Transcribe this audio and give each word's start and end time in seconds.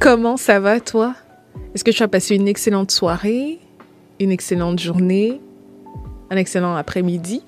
Comment 0.00 0.36
ça 0.36 0.60
va 0.60 0.80
toi? 0.80 1.14
Est-ce 1.74 1.84
que 1.84 1.90
tu 1.90 2.02
as 2.02 2.08
passé 2.08 2.34
une 2.34 2.48
excellente 2.48 2.90
soirée, 2.90 3.60
une 4.18 4.32
excellente 4.32 4.78
journée, 4.78 5.40
un 6.30 6.36
excellent 6.36 6.74
après-midi? 6.74 7.42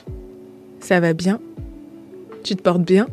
Ça 0.80 1.00
va 1.00 1.12
bien? 1.12 1.40
Tu 2.44 2.54
te 2.54 2.62
portes 2.62 2.82
bien? 2.82 3.06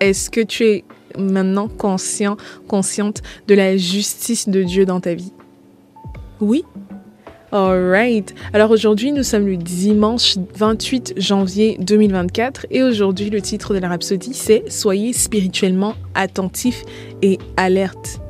Est-ce 0.00 0.28
que 0.28 0.40
tu 0.40 0.64
es 0.64 0.84
maintenant 1.18 1.68
conscient, 1.68 2.36
consciente 2.68 3.22
de 3.48 3.54
la 3.54 3.76
justice 3.76 4.48
de 4.48 4.62
Dieu 4.62 4.84
dans 4.84 5.00
ta 5.00 5.14
vie? 5.14 5.32
Oui 6.40 6.64
Alright. 7.52 8.32
Alors 8.52 8.70
aujourd'hui, 8.70 9.10
nous 9.10 9.24
sommes 9.24 9.46
le 9.46 9.56
dimanche 9.56 10.36
28 10.56 11.14
janvier 11.16 11.76
2024 11.80 12.66
et 12.70 12.84
aujourd'hui, 12.84 13.28
le 13.28 13.42
titre 13.42 13.74
de 13.74 13.80
la 13.80 13.88
rhapsodie, 13.88 14.34
c'est 14.34 14.70
Soyez 14.70 15.12
spirituellement 15.12 15.96
attentifs 16.14 16.84
et 17.22 17.38
alertes. 17.56 18.20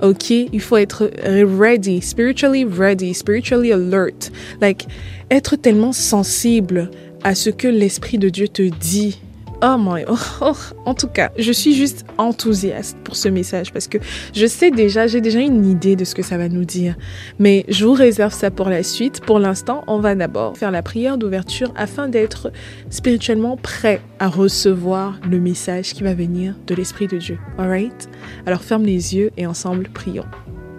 Ok, 0.00 0.30
il 0.30 0.60
faut 0.60 0.78
être 0.78 1.10
ready, 1.24 2.00
spiritually 2.00 2.64
ready, 2.64 3.14
spiritually 3.14 3.70
alert. 3.70 4.32
Like, 4.60 4.86
être 5.30 5.56
tellement 5.56 5.92
sensible 5.92 6.90
à 7.22 7.34
ce 7.34 7.50
que 7.50 7.68
l'Esprit 7.68 8.18
de 8.18 8.28
Dieu 8.28 8.48
te 8.48 8.62
dit 8.62 9.21
Oh 9.64 9.76
my, 9.78 10.04
oh, 10.08 10.16
oh, 10.40 10.56
en 10.86 10.94
tout 10.94 11.06
cas, 11.06 11.30
je 11.38 11.52
suis 11.52 11.72
juste 11.76 12.04
enthousiaste 12.18 12.96
pour 13.04 13.14
ce 13.14 13.28
message 13.28 13.72
parce 13.72 13.86
que 13.86 13.98
je 14.34 14.46
sais 14.46 14.72
déjà, 14.72 15.06
j'ai 15.06 15.20
déjà 15.20 15.38
une 15.38 15.64
idée 15.64 15.94
de 15.94 16.04
ce 16.04 16.16
que 16.16 16.22
ça 16.22 16.36
va 16.36 16.48
nous 16.48 16.64
dire. 16.64 16.96
Mais 17.38 17.64
je 17.68 17.84
vous 17.84 17.92
réserve 17.92 18.32
ça 18.32 18.50
pour 18.50 18.68
la 18.68 18.82
suite. 18.82 19.20
Pour 19.20 19.38
l'instant, 19.38 19.84
on 19.86 20.00
va 20.00 20.16
d'abord 20.16 20.58
faire 20.58 20.72
la 20.72 20.82
prière 20.82 21.16
d'ouverture 21.16 21.72
afin 21.76 22.08
d'être 22.08 22.50
spirituellement 22.90 23.56
prêt 23.56 24.00
à 24.18 24.26
recevoir 24.26 25.20
le 25.30 25.38
message 25.38 25.94
qui 25.94 26.02
va 26.02 26.14
venir 26.14 26.56
de 26.66 26.74
l'Esprit 26.74 27.06
de 27.06 27.18
Dieu. 27.18 27.38
Alright? 27.56 28.08
Alors 28.46 28.62
ferme 28.62 28.84
les 28.84 29.14
yeux 29.14 29.30
et 29.36 29.46
ensemble 29.46 29.88
prions. 29.90 30.26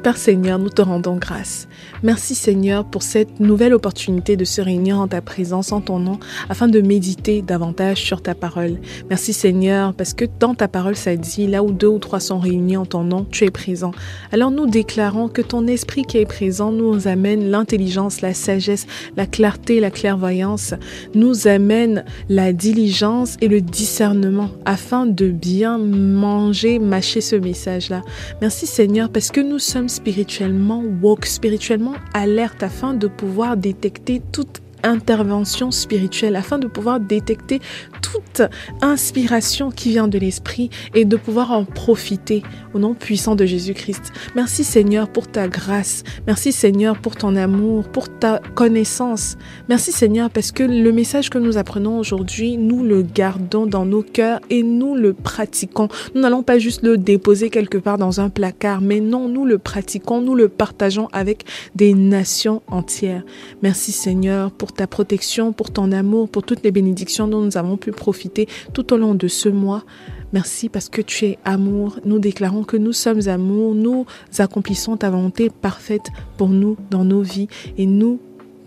Père 0.04 0.18
Seigneur, 0.18 0.60
nous 0.60 0.70
te 0.70 0.82
rendons 0.82 1.16
grâce. 1.16 1.70
Merci 2.04 2.36
Seigneur 2.36 2.84
pour 2.84 3.04
cette 3.04 3.40
nouvelle 3.40 3.74
opportunité 3.74 4.36
de 4.36 4.44
se 4.44 4.60
réunir 4.60 5.00
en 5.00 5.08
ta 5.08 5.22
présence, 5.22 5.72
en 5.72 5.80
ton 5.80 5.98
nom, 5.98 6.20
afin 6.50 6.68
de 6.68 6.82
méditer 6.82 7.42
davantage 7.42 8.04
sur 8.04 8.22
ta 8.22 8.36
parole. 8.36 8.80
Merci 9.10 9.32
Seigneur, 9.32 9.94
parce 9.94 10.14
que 10.14 10.26
dans 10.42 10.56
ta 10.56 10.68
parole, 10.68 10.98
ça 10.98 11.16
dit, 11.16 11.48
là 11.48 11.64
où 11.64 11.72
deux 11.72 11.88
ou 11.88 12.00
trois 12.00 12.20
sont 12.20 12.40
réunis 12.40 12.76
en 12.76 12.86
ton 12.86 13.06
nom, 13.06 13.26
tu 13.32 13.46
es 13.46 13.50
présent. 13.50 13.92
Alors 14.34 14.52
nous 14.52 14.66
déclarons 14.66 15.30
que 15.30 15.42
ton 15.42 15.68
esprit 15.68 16.04
qui 16.04 16.18
est 16.18 16.26
présent 16.26 16.74
nous 16.74 17.08
amène 17.08 17.50
l'intelligence, 17.50 18.20
la 18.20 18.34
sagesse, 18.34 18.86
la 19.16 19.26
clarté, 19.26 19.80
la 19.80 19.90
clairvoyance, 19.90 20.74
nous 21.16 21.48
amène 21.48 22.04
la 22.28 22.52
diligence 22.52 23.38
et 23.40 23.48
le 23.48 23.62
discernement 23.62 24.50
afin 24.66 25.06
de 25.06 25.30
bien 25.30 25.78
manger, 25.78 26.78
mâcher 26.80 27.22
ce 27.22 27.38
message-là. 27.38 28.02
Merci 28.42 28.68
Seigneur, 28.68 29.10
parce 29.10 29.32
que 29.32 29.40
nous 29.40 29.60
sommes 29.60 29.88
spirituellement 29.94 30.84
woke, 31.02 31.26
spirituellement 31.26 31.94
alerte 32.14 32.64
afin 32.64 32.94
de 32.94 33.08
pouvoir 33.08 33.58
détecter 33.58 34.22
toute 34.32 34.62
intervention 34.84 35.72
spirituelle 35.72 36.36
afin 36.36 36.60
de 36.60 36.68
pouvoir 36.68 37.00
détecter 37.00 37.62
toute 38.04 38.44
inspiration 38.82 39.72
qui 39.72 39.90
vient 39.90 40.08
de 40.08 40.20
l'Esprit 40.20 40.70
et 40.94 41.06
de 41.06 41.18
pouvoir 41.18 41.52
en 41.52 41.66
profiter 41.66 42.44
au 42.74 42.80
nom 42.80 42.94
puissant 42.94 43.36
de 43.36 43.46
Jésus-Christ. 43.46 44.12
Merci 44.36 44.64
Seigneur 44.64 45.10
pour 45.10 45.28
ta 45.28 45.48
grâce. 45.48 46.04
Merci 46.28 46.52
Seigneur 46.52 47.00
pour 47.00 47.16
ton 47.16 47.36
amour, 47.36 47.86
pour 47.86 48.10
ta 48.20 48.40
connaissance. 48.56 49.38
Merci 49.70 49.92
Seigneur 49.92 50.30
parce 50.30 50.52
que 50.52 50.64
le 50.64 50.92
message 50.92 51.30
que 51.30 51.38
nous 51.38 51.58
apprenons 51.58 51.98
aujourd'hui, 51.98 52.58
nous 52.58 52.84
le 52.84 53.02
gardons 53.02 53.66
dans 53.66 53.86
nos 53.86 54.04
cœurs 54.04 54.40
et 54.50 54.64
nous 54.64 54.96
le 54.96 55.14
pratiquons. 55.14 55.88
Nous 56.14 56.22
n'allons 56.22 56.44
pas 56.44 56.60
juste 56.60 56.84
le 56.84 56.98
déposer 56.98 57.50
quelque 57.50 57.78
part 57.78 57.98
dans 57.98 58.20
un 58.20 58.30
placard, 58.30 58.82
mais 58.82 59.00
non, 59.00 59.30
nous 59.30 59.46
le 59.46 59.58
pratiquons, 59.58 60.22
nous 60.22 60.36
le 60.36 60.50
partageons 60.50 61.08
avec 61.14 61.46
des 61.76 61.94
nations 61.94 62.62
entières. 62.68 63.24
Merci 63.62 63.92
Seigneur 63.92 64.52
pour 64.52 64.74
ta 64.74 64.88
protection, 64.88 65.54
pour 65.54 65.72
ton 65.72 65.92
amour, 65.92 66.30
pour 66.30 66.44
toutes 66.44 66.64
les 66.64 66.72
bénédictions 66.72 67.28
dont 67.28 67.42
nous 67.42 67.58
avons 67.58 67.78
pu 67.78 67.93
profiter 67.94 68.48
tout 68.74 68.94
au 68.94 68.98
long 68.98 69.16
de 69.16 69.28
ce 69.28 69.50
mois. 69.50 69.84
Merci 70.34 70.68
parce 70.68 70.90
que 70.90 71.02
tu 71.02 71.26
es 71.26 71.40
amour. 71.46 72.00
Nous 72.06 72.20
déclarons 72.20 72.64
que 72.64 72.78
nous 72.78 72.94
sommes 72.94 73.28
amour. 73.28 73.76
Nous 73.76 74.06
accomplissons 74.40 74.98
ta 74.98 75.10
volonté 75.10 75.50
parfaite 75.50 76.08
pour 76.38 76.50
nous 76.50 76.76
dans 76.90 77.06
nos 77.06 77.22
vies 77.22 77.48
et 77.78 77.86
nous 77.86 78.20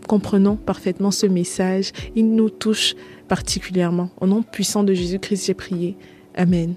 comprenons 0.07 0.57
parfaitement 0.57 1.11
ce 1.11 1.27
message. 1.27 1.93
Il 2.15 2.35
nous 2.35 2.51
touche 2.51 2.95
particulièrement. 3.29 4.11
Au 4.21 4.27
nom 4.27 4.43
puissant 4.43 4.85
de 4.85 4.95
Jésus-Christ, 4.95 5.47
j'ai 5.47 5.55
prié. 5.55 5.97
Amen. 6.37 6.75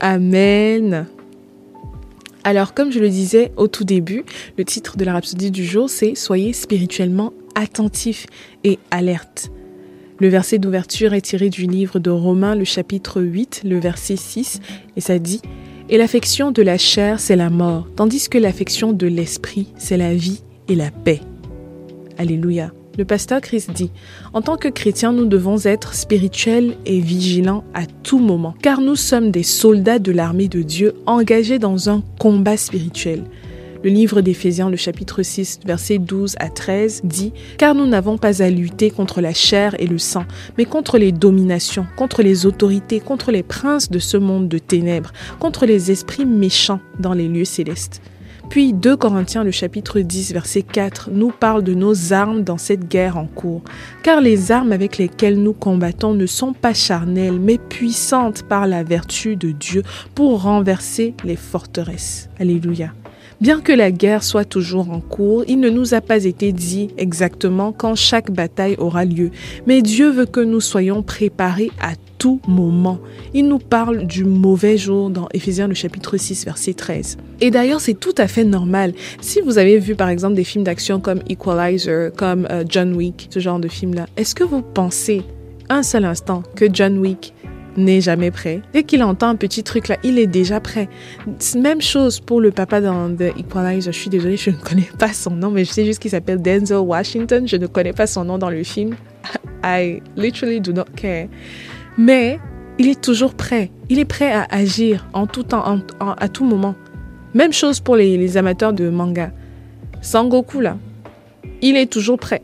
Amen. 0.00 1.06
Alors, 2.44 2.74
comme 2.74 2.90
je 2.90 2.98
le 2.98 3.08
disais 3.08 3.52
au 3.56 3.68
tout 3.68 3.84
début, 3.84 4.24
le 4.58 4.64
titre 4.64 4.96
de 4.96 5.04
la 5.04 5.12
rhapsodie 5.12 5.50
du 5.50 5.64
jour, 5.64 5.88
c'est 5.88 6.14
Soyez 6.16 6.52
spirituellement 6.52 7.32
attentifs 7.54 8.26
et 8.64 8.78
alertes. 8.90 9.50
Le 10.22 10.28
verset 10.28 10.58
d'ouverture 10.58 11.14
est 11.14 11.20
tiré 11.20 11.50
du 11.50 11.66
livre 11.66 11.98
de 11.98 12.08
Romains, 12.08 12.54
le 12.54 12.62
chapitre 12.62 13.20
8, 13.20 13.62
le 13.64 13.80
verset 13.80 14.14
6, 14.14 14.60
et 14.96 15.00
ça 15.00 15.18
dit 15.18 15.42
Et 15.88 15.98
l'affection 15.98 16.52
de 16.52 16.62
la 16.62 16.78
chair, 16.78 17.18
c'est 17.18 17.34
la 17.34 17.50
mort, 17.50 17.88
tandis 17.96 18.28
que 18.28 18.38
l'affection 18.38 18.92
de 18.92 19.08
l'esprit, 19.08 19.66
c'est 19.78 19.96
la 19.96 20.14
vie 20.14 20.44
et 20.68 20.76
la 20.76 20.92
paix. 20.92 21.18
Alléluia. 22.18 22.70
Le 22.96 23.04
pasteur 23.04 23.40
Christ 23.40 23.72
dit, 23.72 23.90
en 24.32 24.42
tant 24.42 24.56
que 24.56 24.68
chrétiens, 24.68 25.12
nous 25.12 25.26
devons 25.26 25.58
être 25.64 25.92
spirituels 25.92 26.76
et 26.86 27.00
vigilants 27.00 27.64
à 27.74 27.86
tout 28.04 28.20
moment, 28.20 28.54
car 28.62 28.80
nous 28.80 28.94
sommes 28.94 29.32
des 29.32 29.42
soldats 29.42 29.98
de 29.98 30.12
l'armée 30.12 30.46
de 30.46 30.62
Dieu 30.62 30.94
engagés 31.04 31.58
dans 31.58 31.90
un 31.90 32.00
combat 32.20 32.56
spirituel. 32.56 33.24
Le 33.84 33.90
livre 33.90 34.20
d'Éphésiens, 34.20 34.70
le 34.70 34.76
chapitre 34.76 35.24
6, 35.24 35.60
versets 35.66 35.98
12 35.98 36.36
à 36.38 36.50
13, 36.50 37.00
dit 37.02 37.32
Car 37.58 37.74
nous 37.74 37.86
n'avons 37.86 38.16
pas 38.16 38.40
à 38.40 38.48
lutter 38.48 38.92
contre 38.92 39.20
la 39.20 39.34
chair 39.34 39.74
et 39.80 39.88
le 39.88 39.98
sang, 39.98 40.24
mais 40.56 40.66
contre 40.66 40.98
les 40.98 41.10
dominations, 41.10 41.86
contre 41.96 42.22
les 42.22 42.46
autorités, 42.46 43.00
contre 43.00 43.32
les 43.32 43.42
princes 43.42 43.90
de 43.90 43.98
ce 43.98 44.16
monde 44.16 44.48
de 44.48 44.58
ténèbres, 44.58 45.12
contre 45.40 45.66
les 45.66 45.90
esprits 45.90 46.26
méchants 46.26 46.78
dans 47.00 47.12
les 47.12 47.26
lieux 47.26 47.44
célestes. 47.44 48.00
Puis 48.50 48.72
2 48.72 48.96
Corinthiens 48.96 49.42
le 49.42 49.50
chapitre 49.50 50.00
10 50.00 50.32
verset 50.32 50.62
4 50.62 51.10
nous 51.10 51.30
parle 51.30 51.64
de 51.64 51.74
nos 51.74 52.12
armes 52.12 52.44
dans 52.44 52.58
cette 52.58 52.86
guerre 52.86 53.16
en 53.16 53.26
cours. 53.26 53.62
Car 54.04 54.20
les 54.20 54.52
armes 54.52 54.72
avec 54.72 54.98
lesquelles 54.98 55.42
nous 55.42 55.54
combattons 55.54 56.14
ne 56.14 56.26
sont 56.26 56.52
pas 56.52 56.74
charnelles, 56.74 57.40
mais 57.40 57.58
puissantes 57.58 58.44
par 58.44 58.68
la 58.68 58.84
vertu 58.84 59.34
de 59.34 59.50
Dieu 59.50 59.82
pour 60.14 60.42
renverser 60.42 61.14
les 61.24 61.36
forteresses. 61.36 62.28
Alléluia. 62.38 62.92
Bien 63.42 63.60
que 63.60 63.72
la 63.72 63.90
guerre 63.90 64.22
soit 64.22 64.44
toujours 64.44 64.92
en 64.92 65.00
cours, 65.00 65.42
il 65.48 65.58
ne 65.58 65.68
nous 65.68 65.94
a 65.94 66.00
pas 66.00 66.26
été 66.26 66.52
dit 66.52 66.90
exactement 66.96 67.72
quand 67.72 67.96
chaque 67.96 68.30
bataille 68.30 68.76
aura 68.78 69.04
lieu. 69.04 69.32
Mais 69.66 69.82
Dieu 69.82 70.10
veut 70.10 70.26
que 70.26 70.38
nous 70.38 70.60
soyons 70.60 71.02
préparés 71.02 71.72
à 71.80 71.94
tout 72.18 72.40
moment. 72.46 73.00
Il 73.34 73.48
nous 73.48 73.58
parle 73.58 74.06
du 74.06 74.24
mauvais 74.24 74.78
jour 74.78 75.10
dans 75.10 75.26
Éphésiens 75.34 75.66
le 75.66 75.74
chapitre 75.74 76.16
6 76.16 76.44
verset 76.44 76.74
13. 76.74 77.16
Et 77.40 77.50
d'ailleurs, 77.50 77.80
c'est 77.80 77.98
tout 77.98 78.14
à 78.16 78.28
fait 78.28 78.44
normal. 78.44 78.94
Si 79.20 79.40
vous 79.40 79.58
avez 79.58 79.80
vu 79.80 79.96
par 79.96 80.08
exemple 80.08 80.36
des 80.36 80.44
films 80.44 80.62
d'action 80.62 81.00
comme 81.00 81.18
Equalizer, 81.28 82.12
comme 82.16 82.46
euh, 82.48 82.62
John 82.68 82.94
Wick, 82.94 83.26
ce 83.28 83.40
genre 83.40 83.58
de 83.58 83.66
film-là, 83.66 84.06
est-ce 84.16 84.36
que 84.36 84.44
vous 84.44 84.62
pensez 84.62 85.22
un 85.68 85.82
seul 85.82 86.04
instant 86.04 86.44
que 86.54 86.66
John 86.72 86.96
Wick 86.98 87.34
n'est 87.76 88.00
jamais 88.00 88.30
prêt. 88.30 88.62
Dès 88.72 88.82
qu'il 88.82 89.02
entend 89.02 89.28
un 89.28 89.36
petit 89.36 89.62
truc 89.62 89.88
là, 89.88 89.96
il 90.02 90.18
est 90.18 90.26
déjà 90.26 90.60
prêt. 90.60 90.88
Même 91.56 91.80
chose 91.80 92.20
pour 92.20 92.40
le 92.40 92.50
papa 92.50 92.80
dans 92.80 93.14
The 93.14 93.36
Equalizer. 93.38 93.92
Je 93.92 93.98
suis 93.98 94.10
désolée, 94.10 94.36
je 94.36 94.50
ne 94.50 94.56
connais 94.56 94.88
pas 94.98 95.12
son 95.12 95.30
nom, 95.30 95.50
mais 95.50 95.64
je 95.64 95.70
sais 95.70 95.84
juste 95.84 96.00
qu'il 96.00 96.10
s'appelle 96.10 96.40
Denzel 96.40 96.78
Washington. 96.78 97.46
Je 97.46 97.56
ne 97.56 97.66
connais 97.66 97.92
pas 97.92 98.06
son 98.06 98.24
nom 98.24 98.38
dans 98.38 98.50
le 98.50 98.62
film. 98.62 98.94
I 99.64 100.02
literally 100.16 100.60
do 100.60 100.72
not 100.72 100.86
care. 100.96 101.28
Mais 101.96 102.38
il 102.78 102.88
est 102.88 103.00
toujours 103.00 103.34
prêt. 103.34 103.70
Il 103.88 103.98
est 103.98 104.04
prêt 104.04 104.32
à 104.32 104.46
agir 104.50 105.06
en 105.12 105.26
tout 105.26 105.42
temps, 105.42 105.78
à 106.00 106.28
tout 106.28 106.44
moment. 106.44 106.74
Même 107.34 107.52
chose 107.52 107.80
pour 107.80 107.96
les, 107.96 108.16
les 108.16 108.36
amateurs 108.36 108.72
de 108.72 108.88
manga. 108.90 109.30
Sangoku 110.00 110.60
là, 110.60 110.76
il 111.62 111.76
est 111.76 111.90
toujours 111.90 112.18
prêt. 112.18 112.42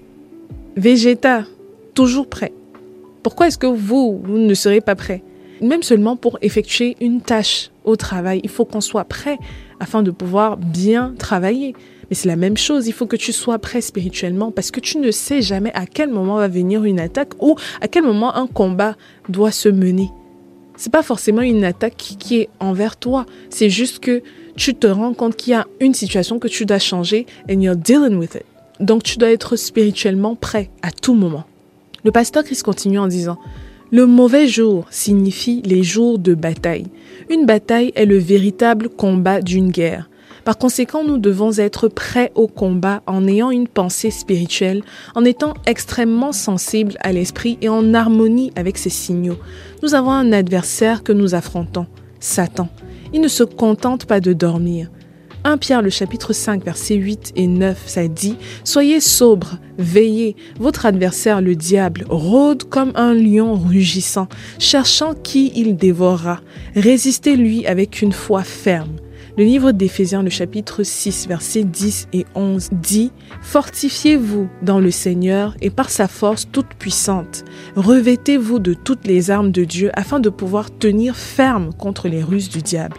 Vegeta, 0.76 1.42
toujours 1.94 2.28
prêt. 2.28 2.52
Pourquoi 3.22 3.48
est-ce 3.48 3.58
que 3.58 3.66
vous, 3.66 4.22
ne 4.26 4.54
serez 4.54 4.80
pas 4.80 4.94
prêt? 4.94 5.22
Même 5.60 5.82
seulement 5.82 6.16
pour 6.16 6.38
effectuer 6.40 6.96
une 7.00 7.20
tâche 7.20 7.70
au 7.84 7.96
travail, 7.96 8.40
il 8.44 8.50
faut 8.50 8.64
qu'on 8.64 8.80
soit 8.80 9.04
prêt 9.04 9.38
afin 9.80 10.02
de 10.02 10.10
pouvoir 10.10 10.56
bien 10.56 11.14
travailler. 11.18 11.74
Mais 12.08 12.14
c'est 12.14 12.28
la 12.28 12.36
même 12.36 12.56
chose, 12.56 12.86
il 12.86 12.92
faut 12.92 13.06
que 13.06 13.16
tu 13.16 13.32
sois 13.32 13.58
prêt 13.58 13.80
spirituellement 13.80 14.50
parce 14.50 14.70
que 14.70 14.80
tu 14.80 14.98
ne 14.98 15.10
sais 15.10 15.42
jamais 15.42 15.72
à 15.74 15.84
quel 15.86 16.10
moment 16.10 16.36
va 16.36 16.48
venir 16.48 16.84
une 16.84 17.00
attaque 17.00 17.32
ou 17.40 17.56
à 17.80 17.88
quel 17.88 18.04
moment 18.04 18.34
un 18.36 18.46
combat 18.46 18.96
doit 19.28 19.50
se 19.52 19.68
mener. 19.68 20.10
C'est 20.76 20.92
pas 20.92 21.02
forcément 21.02 21.42
une 21.42 21.64
attaque 21.64 21.96
qui 21.96 22.36
est 22.36 22.48
envers 22.60 22.96
toi, 22.96 23.26
c'est 23.50 23.68
juste 23.68 23.98
que 23.98 24.22
tu 24.56 24.74
te 24.74 24.86
rends 24.86 25.12
compte 25.12 25.36
qu'il 25.36 25.52
y 25.52 25.56
a 25.56 25.66
une 25.80 25.92
situation 25.92 26.38
que 26.38 26.48
tu 26.48 26.66
dois 26.66 26.78
changer 26.78 27.26
and 27.50 27.60
you're 27.60 27.76
dealing 27.76 28.16
with 28.16 28.36
it. 28.36 28.44
Donc 28.80 29.02
tu 29.02 29.18
dois 29.18 29.30
être 29.30 29.56
spirituellement 29.56 30.36
prêt 30.36 30.70
à 30.82 30.92
tout 30.92 31.14
moment. 31.14 31.44
Le 32.04 32.12
pasteur 32.12 32.44
Christ 32.44 32.62
continue 32.62 32.98
en 32.98 33.08
disant 33.08 33.38
Le 33.90 34.06
mauvais 34.06 34.46
jour 34.46 34.86
signifie 34.90 35.62
les 35.62 35.82
jours 35.82 36.18
de 36.18 36.34
bataille. 36.34 36.86
Une 37.28 37.44
bataille 37.44 37.92
est 37.94 38.06
le 38.06 38.18
véritable 38.18 38.88
combat 38.88 39.40
d'une 39.40 39.70
guerre. 39.70 40.08
Par 40.44 40.56
conséquent, 40.56 41.04
nous 41.04 41.18
devons 41.18 41.58
être 41.58 41.88
prêts 41.88 42.32
au 42.34 42.46
combat 42.46 43.02
en 43.06 43.26
ayant 43.26 43.50
une 43.50 43.68
pensée 43.68 44.10
spirituelle, 44.10 44.82
en 45.14 45.24
étant 45.24 45.54
extrêmement 45.66 46.32
sensibles 46.32 46.96
à 47.00 47.12
l'esprit 47.12 47.58
et 47.60 47.68
en 47.68 47.92
harmonie 47.92 48.52
avec 48.56 48.78
ses 48.78 48.90
signaux. 48.90 49.36
Nous 49.82 49.94
avons 49.94 50.10
un 50.10 50.32
adversaire 50.32 51.02
que 51.02 51.12
nous 51.12 51.34
affrontons, 51.34 51.86
Satan. 52.20 52.68
Il 53.12 53.20
ne 53.20 53.28
se 53.28 53.42
contente 53.42 54.06
pas 54.06 54.20
de 54.20 54.32
dormir. 54.32 54.88
1 55.44 55.56
Pierre 55.58 55.82
le 55.82 55.90
chapitre 55.90 56.32
5 56.32 56.64
versets 56.64 56.96
8 56.96 57.32
et 57.36 57.46
9, 57.46 57.82
ça 57.86 58.08
dit 58.08 58.36
Soyez 58.64 59.00
sobres, 59.00 59.58
veillez, 59.78 60.36
votre 60.58 60.84
adversaire 60.84 61.40
le 61.40 61.54
diable 61.54 62.04
rôde 62.08 62.64
comme 62.64 62.92
un 62.96 63.14
lion 63.14 63.54
rugissant, 63.54 64.28
cherchant 64.58 65.14
qui 65.14 65.52
il 65.54 65.76
dévorera. 65.76 66.40
Résistez-lui 66.74 67.66
avec 67.66 68.02
une 68.02 68.12
foi 68.12 68.42
ferme. 68.42 68.96
Le 69.36 69.44
livre 69.44 69.70
d'Éphésiens, 69.70 70.24
le 70.24 70.30
chapitre 70.30 70.82
6, 70.82 71.28
versets 71.28 71.62
10 71.62 72.08
et 72.12 72.26
11 72.34 72.70
dit 72.72 73.12
Fortifiez-vous 73.40 74.48
dans 74.62 74.80
le 74.80 74.90
Seigneur 74.90 75.54
et 75.62 75.70
par 75.70 75.90
sa 75.90 76.08
force 76.08 76.48
toute 76.50 76.74
puissante. 76.76 77.44
Revêtez-vous 77.76 78.58
de 78.58 78.74
toutes 78.74 79.06
les 79.06 79.30
armes 79.30 79.52
de 79.52 79.62
Dieu 79.62 79.92
afin 79.94 80.18
de 80.18 80.28
pouvoir 80.28 80.76
tenir 80.76 81.16
ferme 81.16 81.72
contre 81.72 82.08
les 82.08 82.24
ruses 82.24 82.48
du 82.48 82.62
diable. 82.62 82.96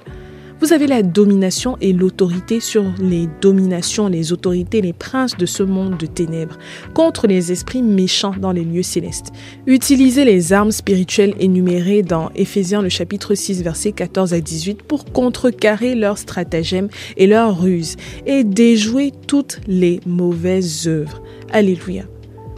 Vous 0.61 0.73
avez 0.73 0.87
la 0.87 1.03
domination 1.03 1.77
et 1.79 1.93
l'autorité 1.93 2.59
sur 2.59 2.83
les 2.99 3.29
dominations, 3.39 4.09
les 4.09 4.33
autorités, 4.33 4.81
les 4.81 4.91
princes 4.91 5.37
de 5.37 5.45
ce 5.45 5.63
monde 5.63 5.97
de 5.97 6.05
ténèbres, 6.05 6.57
contre 6.93 7.27
les 7.27 7.53
esprits 7.53 7.81
méchants 7.81 8.35
dans 8.37 8.51
les 8.51 8.65
lieux 8.65 8.83
célestes. 8.83 9.31
Utilisez 9.67 10.25
les 10.25 10.51
armes 10.51 10.73
spirituelles 10.73 11.33
énumérées 11.39 12.03
dans 12.03 12.29
Éphésiens 12.35 12.81
le 12.81 12.89
chapitre 12.89 13.35
6 13.35 13.63
versets 13.63 13.93
14 13.93 14.33
à 14.33 14.41
18 14.41 14.83
pour 14.83 15.05
contrecarrer 15.05 15.95
leurs 15.95 16.17
stratagèmes 16.17 16.89
et 17.15 17.27
leurs 17.27 17.57
ruses 17.57 17.95
et 18.25 18.43
déjouer 18.43 19.13
toutes 19.27 19.61
les 19.65 20.01
mauvaises 20.05 20.87
œuvres. 20.87 21.21
Alléluia. 21.53 22.03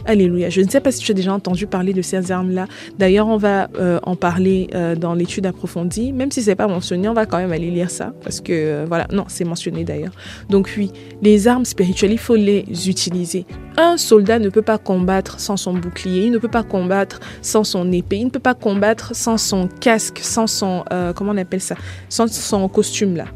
Alléluia. 0.04 0.50
Je 0.50 0.60
ne 0.60 0.68
sais 0.68 0.80
pas 0.80 0.90
si 0.90 1.00
tu 1.00 1.12
as 1.12 1.14
déjà 1.14 1.32
entendu 1.32 1.66
parler 1.66 1.92
de 1.92 2.02
ces 2.02 2.32
armes-là. 2.32 2.66
D'ailleurs, 2.98 3.28
on 3.28 3.36
va 3.36 3.68
euh, 3.78 4.00
en 4.02 4.16
parler 4.16 4.68
euh, 4.74 4.96
dans 4.96 5.14
l'étude 5.14 5.46
approfondie. 5.46 6.12
Même 6.12 6.30
si 6.30 6.42
c'est 6.42 6.56
pas 6.56 6.66
mentionné, 6.66 7.08
on 7.08 7.14
va 7.14 7.26
quand 7.26 7.38
même 7.38 7.52
aller 7.52 7.70
lire 7.70 7.90
ça 7.90 8.12
parce 8.22 8.40
que 8.40 8.52
euh, 8.52 8.84
voilà, 8.86 9.06
non, 9.12 9.24
c'est 9.28 9.44
mentionné 9.44 9.84
d'ailleurs. 9.84 10.12
Donc 10.48 10.74
oui, 10.76 10.90
les 11.22 11.46
armes 11.46 11.64
spirituelles, 11.64 12.12
il 12.12 12.18
faut 12.18 12.36
les 12.36 12.64
utiliser. 12.88 13.46
Un 13.76 13.96
soldat 13.96 14.38
ne 14.38 14.48
peut 14.48 14.62
pas 14.62 14.78
combattre 14.78 15.38
sans 15.38 15.56
son 15.56 15.74
bouclier, 15.74 16.26
il 16.26 16.32
ne 16.32 16.38
peut 16.38 16.48
pas 16.48 16.62
combattre 16.62 17.20
sans 17.40 17.64
son 17.64 17.90
épée, 17.92 18.18
il 18.18 18.26
ne 18.26 18.30
peut 18.30 18.38
pas 18.38 18.54
combattre 18.54 19.14
sans 19.14 19.38
son 19.38 19.68
casque, 19.68 20.18
sans 20.20 20.46
son 20.46 20.84
comment 21.16 21.32
on 21.32 21.36
appelle 21.36 21.60
ça, 21.60 21.76
sans 22.08 22.30
son 22.30 22.68
costume 22.68 23.16
là. 23.16 23.26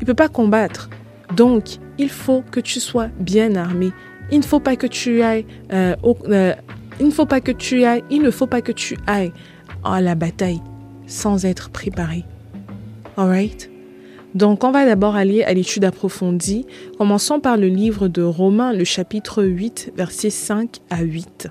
Il 0.00 0.06
peut 0.06 0.14
pas 0.14 0.28
combattre. 0.28 0.88
Donc, 1.34 1.78
il 1.98 2.10
faut 2.10 2.42
que 2.50 2.60
tu 2.60 2.80
sois 2.80 3.08
bien 3.18 3.56
armé. 3.56 3.92
Il 4.30 4.38
ne 4.38 4.44
faut 4.44 4.60
pas 4.60 4.76
que 4.76 4.86
tu 4.86 5.22
ailles 5.22 5.46
il 6.98 7.06
ne 7.06 7.10
faut 7.10 7.26
pas 7.26 7.40
que 7.40 7.52
tu 7.52 7.84
il 8.10 8.22
ne 8.22 8.30
faut 8.30 8.46
pas 8.46 8.62
que 8.62 8.72
tu 8.72 8.96
à 9.06 10.00
la 10.00 10.14
bataille 10.14 10.60
sans 11.06 11.44
être 11.44 11.70
préparé. 11.70 12.24
Alright? 13.16 13.70
Donc, 14.34 14.64
on 14.64 14.70
va 14.70 14.84
d'abord 14.84 15.16
aller 15.16 15.42
à 15.44 15.54
l'étude 15.54 15.84
approfondie. 15.84 16.66
Commençons 16.98 17.40
par 17.40 17.56
le 17.56 17.68
livre 17.68 18.08
de 18.08 18.22
Romains, 18.22 18.72
le 18.72 18.84
chapitre 18.84 19.42
8, 19.42 19.92
versets 19.96 20.30
5 20.30 20.80
à 20.90 21.02
8, 21.02 21.48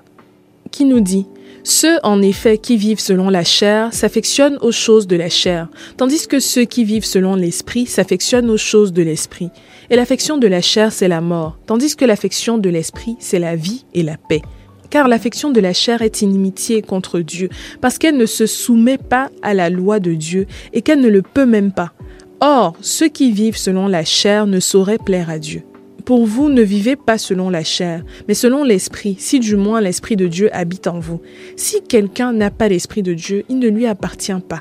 qui 0.70 0.84
nous 0.84 1.00
dit 1.00 1.26
Ceux, 1.64 1.98
en 2.02 2.22
effet, 2.22 2.58
qui 2.58 2.76
vivent 2.76 3.00
selon 3.00 3.30
la 3.30 3.44
chair 3.44 3.92
s'affectionnent 3.92 4.58
aux 4.60 4.72
choses 4.72 5.06
de 5.06 5.16
la 5.16 5.28
chair, 5.28 5.68
tandis 5.96 6.26
que 6.26 6.40
ceux 6.40 6.64
qui 6.64 6.84
vivent 6.84 7.04
selon 7.04 7.34
l'esprit 7.34 7.86
s'affectionnent 7.86 8.50
aux 8.50 8.56
choses 8.56 8.92
de 8.92 9.02
l'esprit. 9.02 9.50
Et 9.90 9.96
l'affection 9.96 10.38
de 10.38 10.46
la 10.46 10.60
chair, 10.60 10.92
c'est 10.92 11.08
la 11.08 11.20
mort, 11.20 11.58
tandis 11.66 11.96
que 11.96 12.04
l'affection 12.04 12.58
de 12.58 12.68
l'esprit, 12.68 13.16
c'est 13.18 13.38
la 13.38 13.56
vie 13.56 13.84
et 13.94 14.02
la 14.02 14.16
paix. 14.16 14.42
Car 14.90 15.08
l'affection 15.08 15.50
de 15.50 15.60
la 15.60 15.72
chair 15.72 16.02
est 16.02 16.22
inimitié 16.22 16.82
contre 16.82 17.20
Dieu, 17.20 17.48
parce 17.80 17.98
qu'elle 17.98 18.16
ne 18.16 18.26
se 18.26 18.46
soumet 18.46 18.98
pas 18.98 19.30
à 19.42 19.54
la 19.54 19.70
loi 19.70 20.00
de 20.00 20.14
Dieu 20.14 20.46
et 20.72 20.82
qu'elle 20.82 21.00
ne 21.00 21.08
le 21.08 21.22
peut 21.22 21.46
même 21.46 21.72
pas. 21.72 21.92
Or, 22.40 22.76
ceux 22.80 23.08
qui 23.08 23.32
vivent 23.32 23.56
selon 23.56 23.88
la 23.88 24.04
chair 24.04 24.46
ne 24.46 24.60
sauraient 24.60 24.98
plaire 24.98 25.30
à 25.30 25.38
Dieu. 25.38 25.62
Pour 26.06 26.24
vous, 26.24 26.48
ne 26.48 26.62
vivez 26.62 26.94
pas 26.94 27.18
selon 27.18 27.50
la 27.50 27.64
chair, 27.64 28.04
mais 28.28 28.34
selon 28.34 28.62
l'Esprit, 28.62 29.16
si 29.18 29.40
du 29.40 29.56
moins 29.56 29.80
l'Esprit 29.80 30.14
de 30.14 30.28
Dieu 30.28 30.48
habite 30.54 30.86
en 30.86 31.00
vous. 31.00 31.20
Si 31.56 31.82
quelqu'un 31.82 32.32
n'a 32.32 32.52
pas 32.52 32.68
l'Esprit 32.68 33.02
de 33.02 33.12
Dieu, 33.12 33.44
il 33.48 33.58
ne 33.58 33.66
lui 33.66 33.86
appartient 33.86 34.32
pas. 34.48 34.60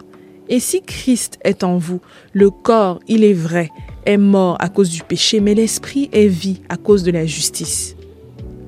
Et 0.49 0.59
si 0.59 0.81
Christ 0.81 1.37
est 1.43 1.63
en 1.63 1.77
vous, 1.77 2.01
le 2.33 2.49
corps, 2.49 2.99
il 3.07 3.23
est 3.23 3.33
vrai, 3.33 3.69
est 4.07 4.17
mort 4.17 4.57
à 4.59 4.69
cause 4.69 4.89
du 4.89 5.03
péché, 5.03 5.39
mais 5.39 5.53
l'esprit 5.53 6.09
est 6.11 6.27
vie 6.27 6.61
à 6.67 6.77
cause 6.77 7.03
de 7.03 7.11
la 7.11 7.27
justice. 7.27 7.95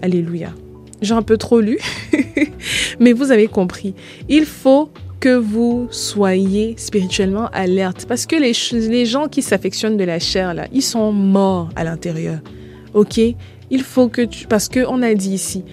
Alléluia. 0.03 0.53
J'ai 1.01 1.15
un 1.15 1.23
peu 1.23 1.37
trop 1.37 1.61
lu, 1.61 1.79
mais 2.99 3.11
vous 3.11 3.31
avez 3.31 3.47
compris. 3.47 3.95
Il 4.29 4.45
faut 4.45 4.91
que 5.19 5.35
vous 5.35 5.87
soyez 5.89 6.75
spirituellement 6.77 7.47
alerte 7.53 8.05
parce 8.07 8.27
que 8.27 8.35
les, 8.35 8.53
les 8.87 9.07
gens 9.07 9.27
qui 9.27 9.41
s'affectionnent 9.41 9.97
de 9.97 10.03
la 10.03 10.19
chair, 10.19 10.53
là, 10.53 10.67
ils 10.71 10.83
sont 10.83 11.11
morts 11.11 11.69
à 11.75 11.83
l'intérieur. 11.83 12.39
Ok 12.93 13.19
Il 13.69 13.83
faut 13.83 14.07
que 14.07 14.21
tu... 14.21 14.47
Parce 14.47 14.69
qu'on 14.69 15.01
a 15.01 15.13
dit 15.13 15.33
ici, 15.33 15.63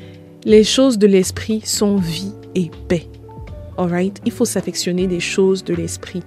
les 0.44 0.64
choses 0.64 0.98
de 0.98 1.06
l'esprit 1.06 1.62
sont 1.64 1.96
vie 1.96 2.32
et 2.54 2.70
paix. 2.88 3.08
Alright 3.76 4.20
Il 4.24 4.32
faut 4.32 4.44
s'affectionner 4.44 5.06
des 5.06 5.20
choses 5.20 5.64
de 5.64 5.74
l'esprit. 5.74 6.22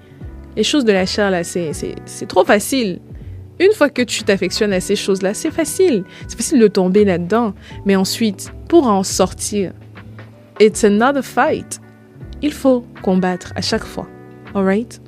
Les 0.56 0.63
choses 0.63 0.86
de 0.86 0.92
la 0.92 1.06
chair, 1.06 1.30
là, 1.30 1.44
c'est 1.44 2.28
trop 2.28 2.44
facile. 2.44 3.00
Une 3.60 3.72
fois 3.74 3.89
que 3.89 4.01
tu 4.01 4.24
t'affectionnes 4.24 4.74
à 4.74 4.80
ces 4.80 4.95
choses-là, 4.95 5.34
c'est 5.34 5.51
facile. 5.51 6.04
C'est 6.28 6.38
facile 6.38 6.60
de 6.60 6.68
tomber 6.68 7.06
là-dedans. 7.06 7.54
Mais 7.86 7.95
ensuite, 7.95 8.51
pour 8.68 8.88
en 8.88 9.04
sortir, 9.04 9.72
it's 10.60 10.83
another 10.83 11.24
fight. 11.24 11.80
Il 12.42 12.54
faut 12.54 12.86
combattre 13.01 13.54
à 13.56 13.62
chaque 13.62 13.83
fois. 13.83 14.07
Alright? 14.54 15.01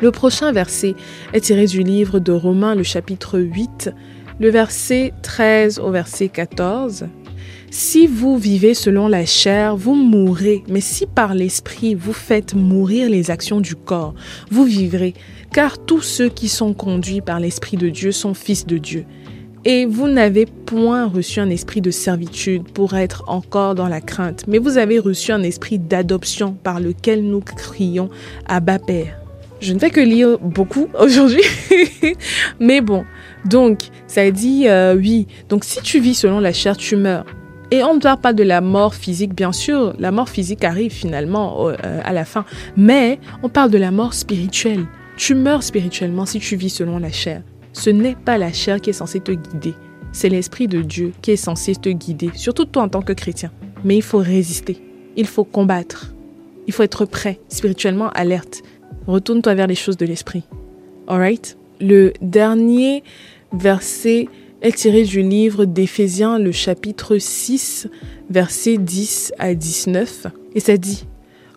Le 0.00 0.12
prochain 0.12 0.52
verset 0.52 0.94
est 1.32 1.40
tiré 1.40 1.66
du 1.66 1.82
livre 1.82 2.20
de 2.20 2.32
Romains, 2.32 2.76
le 2.76 2.84
chapitre 2.84 3.40
8, 3.40 3.90
le 4.40 4.50
verset 4.50 5.12
13 5.22 5.78
au 5.78 5.90
verset 5.90 6.28
14. 6.28 7.06
Si 7.70 8.06
vous 8.06 8.38
vivez 8.38 8.72
selon 8.72 9.08
la 9.08 9.26
chair, 9.26 9.76
vous 9.76 9.94
mourrez, 9.94 10.62
mais 10.68 10.80
si 10.80 11.06
par 11.06 11.34
l'esprit 11.34 11.94
vous 11.94 12.14
faites 12.14 12.54
mourir 12.54 13.10
les 13.10 13.30
actions 13.30 13.60
du 13.60 13.74
corps, 13.74 14.14
vous 14.50 14.64
vivrez 14.64 15.14
car 15.52 15.78
tous 15.78 16.02
ceux 16.02 16.28
qui 16.28 16.48
sont 16.48 16.74
conduits 16.74 17.20
par 17.20 17.40
l'Esprit 17.40 17.76
de 17.76 17.88
Dieu 17.88 18.12
sont 18.12 18.34
fils 18.34 18.66
de 18.66 18.78
Dieu. 18.78 19.04
Et 19.64 19.86
vous 19.86 20.08
n'avez 20.08 20.46
point 20.46 21.06
reçu 21.06 21.40
un 21.40 21.50
esprit 21.50 21.80
de 21.80 21.90
servitude 21.90 22.62
pour 22.70 22.96
être 22.96 23.24
encore 23.26 23.74
dans 23.74 23.88
la 23.88 24.00
crainte, 24.00 24.44
mais 24.46 24.58
vous 24.58 24.78
avez 24.78 24.98
reçu 24.98 25.32
un 25.32 25.42
esprit 25.42 25.78
d'adoption 25.78 26.52
par 26.52 26.80
lequel 26.80 27.24
nous 27.24 27.40
crions 27.40 28.08
Abba 28.46 28.78
Père. 28.78 29.18
Je 29.60 29.72
ne 29.72 29.78
fais 29.78 29.90
que 29.90 30.00
lire 30.00 30.38
beaucoup 30.38 30.88
aujourd'hui, 30.98 31.42
mais 32.60 32.80
bon. 32.80 33.04
Donc, 33.48 33.80
ça 34.06 34.30
dit 34.30 34.68
euh, 34.68 34.94
oui. 34.94 35.26
Donc, 35.48 35.64
si 35.64 35.80
tu 35.82 36.00
vis 36.00 36.14
selon 36.14 36.40
la 36.40 36.52
chair, 36.52 36.76
tu 36.76 36.96
meurs. 36.96 37.24
Et 37.70 37.82
on 37.82 37.94
ne 37.94 38.00
parle 38.00 38.20
pas 38.20 38.32
de 38.32 38.42
la 38.42 38.60
mort 38.60 38.94
physique, 38.94 39.34
bien 39.34 39.52
sûr. 39.52 39.94
La 39.98 40.10
mort 40.10 40.28
physique 40.28 40.64
arrive 40.64 40.92
finalement 40.92 41.68
euh, 41.68 41.74
à 42.02 42.12
la 42.12 42.24
fin. 42.24 42.44
Mais 42.76 43.20
on 43.42 43.48
parle 43.48 43.70
de 43.70 43.78
la 43.78 43.90
mort 43.90 44.14
spirituelle. 44.14 44.86
Tu 45.16 45.34
meurs 45.34 45.62
spirituellement 45.62 46.24
si 46.24 46.40
tu 46.40 46.56
vis 46.56 46.70
selon 46.70 46.98
la 46.98 47.10
chair. 47.10 47.42
Ce 47.72 47.90
n'est 47.90 48.16
pas 48.16 48.38
la 48.38 48.52
chair 48.52 48.80
qui 48.80 48.90
est 48.90 48.94
censée 48.94 49.20
te 49.20 49.30
guider, 49.30 49.74
c'est 50.12 50.28
l'Esprit 50.28 50.66
de 50.66 50.82
Dieu 50.82 51.12
qui 51.22 51.30
est 51.32 51.36
censé 51.36 51.76
te 51.76 51.88
guider, 51.88 52.30
surtout 52.34 52.64
toi 52.64 52.82
en 52.82 52.88
tant 52.88 53.02
que 53.02 53.12
chrétien. 53.12 53.52
Mais 53.84 53.96
il 53.96 54.02
faut 54.02 54.18
résister, 54.18 54.82
il 55.16 55.26
faut 55.26 55.44
combattre, 55.44 56.12
il 56.66 56.72
faut 56.72 56.82
être 56.82 57.04
prêt, 57.04 57.38
spirituellement 57.48 58.10
alerte. 58.10 58.62
Retourne-toi 59.06 59.54
vers 59.54 59.68
les 59.68 59.74
choses 59.74 59.96
de 59.96 60.06
l'Esprit. 60.06 60.42
Alright? 61.06 61.56
Le 61.80 62.12
dernier 62.20 63.04
verset 63.52 64.28
est 64.60 64.76
tiré 64.76 65.04
du 65.04 65.22
livre 65.22 65.64
d'Éphésiens, 65.64 66.38
le 66.38 66.52
chapitre 66.52 67.18
6, 67.18 67.88
versets 68.30 68.78
10 68.78 69.32
à 69.38 69.54
19. 69.54 70.26
Et 70.54 70.60
ça 70.60 70.76
dit, 70.76 71.06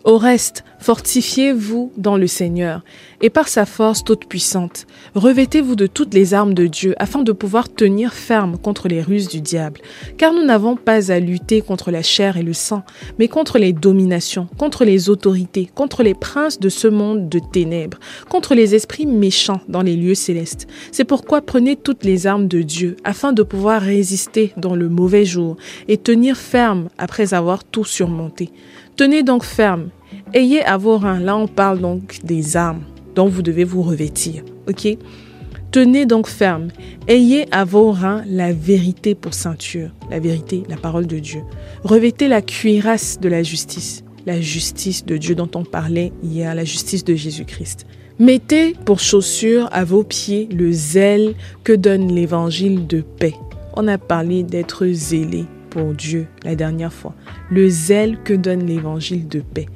Au 0.04 0.18
reste, 0.18 0.64
Fortifiez-vous 0.82 1.92
dans 1.96 2.16
le 2.16 2.26
Seigneur 2.26 2.82
et 3.20 3.30
par 3.30 3.46
sa 3.46 3.66
force 3.66 4.02
toute 4.02 4.26
puissante. 4.26 4.88
Revêtez-vous 5.14 5.76
de 5.76 5.86
toutes 5.86 6.12
les 6.12 6.34
armes 6.34 6.54
de 6.54 6.66
Dieu 6.66 6.96
afin 6.98 7.22
de 7.22 7.30
pouvoir 7.30 7.72
tenir 7.72 8.12
ferme 8.12 8.58
contre 8.58 8.88
les 8.88 9.00
ruses 9.00 9.28
du 9.28 9.40
diable. 9.40 9.80
Car 10.18 10.32
nous 10.32 10.44
n'avons 10.44 10.74
pas 10.74 11.12
à 11.12 11.20
lutter 11.20 11.60
contre 11.60 11.92
la 11.92 12.02
chair 12.02 12.36
et 12.36 12.42
le 12.42 12.52
sang, 12.52 12.82
mais 13.20 13.28
contre 13.28 13.60
les 13.60 13.72
dominations, 13.72 14.48
contre 14.58 14.84
les 14.84 15.08
autorités, 15.08 15.70
contre 15.72 16.02
les 16.02 16.14
princes 16.14 16.58
de 16.58 16.68
ce 16.68 16.88
monde 16.88 17.28
de 17.28 17.38
ténèbres, 17.38 18.00
contre 18.28 18.56
les 18.56 18.74
esprits 18.74 19.06
méchants 19.06 19.60
dans 19.68 19.82
les 19.82 19.94
lieux 19.94 20.16
célestes. 20.16 20.66
C'est 20.90 21.04
pourquoi 21.04 21.42
prenez 21.42 21.76
toutes 21.76 22.02
les 22.02 22.26
armes 22.26 22.48
de 22.48 22.62
Dieu 22.62 22.96
afin 23.04 23.32
de 23.32 23.44
pouvoir 23.44 23.82
résister 23.82 24.52
dans 24.56 24.74
le 24.74 24.88
mauvais 24.88 25.24
jour 25.24 25.56
et 25.86 25.96
tenir 25.96 26.36
ferme 26.36 26.88
après 26.98 27.34
avoir 27.34 27.62
tout 27.62 27.84
surmonté. 27.84 28.50
Tenez 28.96 29.22
donc 29.22 29.44
ferme 29.44 29.90
Ayez 30.34 30.64
à 30.64 30.78
vos 30.78 30.96
reins, 30.96 31.20
là 31.20 31.36
on 31.36 31.46
parle 31.46 31.80
donc 31.80 32.20
des 32.24 32.56
armes 32.56 32.84
dont 33.14 33.28
vous 33.28 33.42
devez 33.42 33.64
vous 33.64 33.82
revêtir, 33.82 34.42
ok? 34.66 34.96
Tenez 35.70 36.06
donc 36.06 36.26
ferme. 36.26 36.68
Ayez 37.06 37.46
à 37.50 37.66
vos 37.66 37.92
reins 37.92 38.24
la 38.26 38.54
vérité 38.54 39.14
pour 39.14 39.34
ceinture, 39.34 39.90
la 40.10 40.20
vérité, 40.20 40.62
la 40.70 40.76
parole 40.78 41.06
de 41.06 41.18
Dieu. 41.18 41.42
Revêtez 41.84 42.28
la 42.28 42.40
cuirasse 42.40 43.20
de 43.20 43.28
la 43.28 43.42
justice, 43.42 44.04
la 44.24 44.40
justice 44.40 45.04
de 45.04 45.18
Dieu 45.18 45.34
dont 45.34 45.50
on 45.54 45.64
parlait 45.64 46.12
hier, 46.22 46.54
la 46.54 46.64
justice 46.64 47.04
de 47.04 47.14
Jésus-Christ. 47.14 47.86
Mettez 48.18 48.74
pour 48.86 49.00
chaussure 49.00 49.68
à 49.70 49.84
vos 49.84 50.02
pieds 50.02 50.48
le 50.50 50.72
zèle 50.72 51.34
que 51.62 51.74
donne 51.74 52.10
l'évangile 52.10 52.86
de 52.86 53.02
paix. 53.02 53.34
On 53.74 53.86
a 53.86 53.98
parlé 53.98 54.44
d'être 54.44 54.86
zélé 54.86 55.44
pour 55.68 55.92
Dieu 55.92 56.26
la 56.42 56.54
dernière 56.54 56.92
fois. 56.92 57.14
Le 57.50 57.68
zèle 57.68 58.18
que 58.22 58.32
donne 58.32 58.66
l'évangile 58.66 59.28
de 59.28 59.40
paix. 59.40 59.66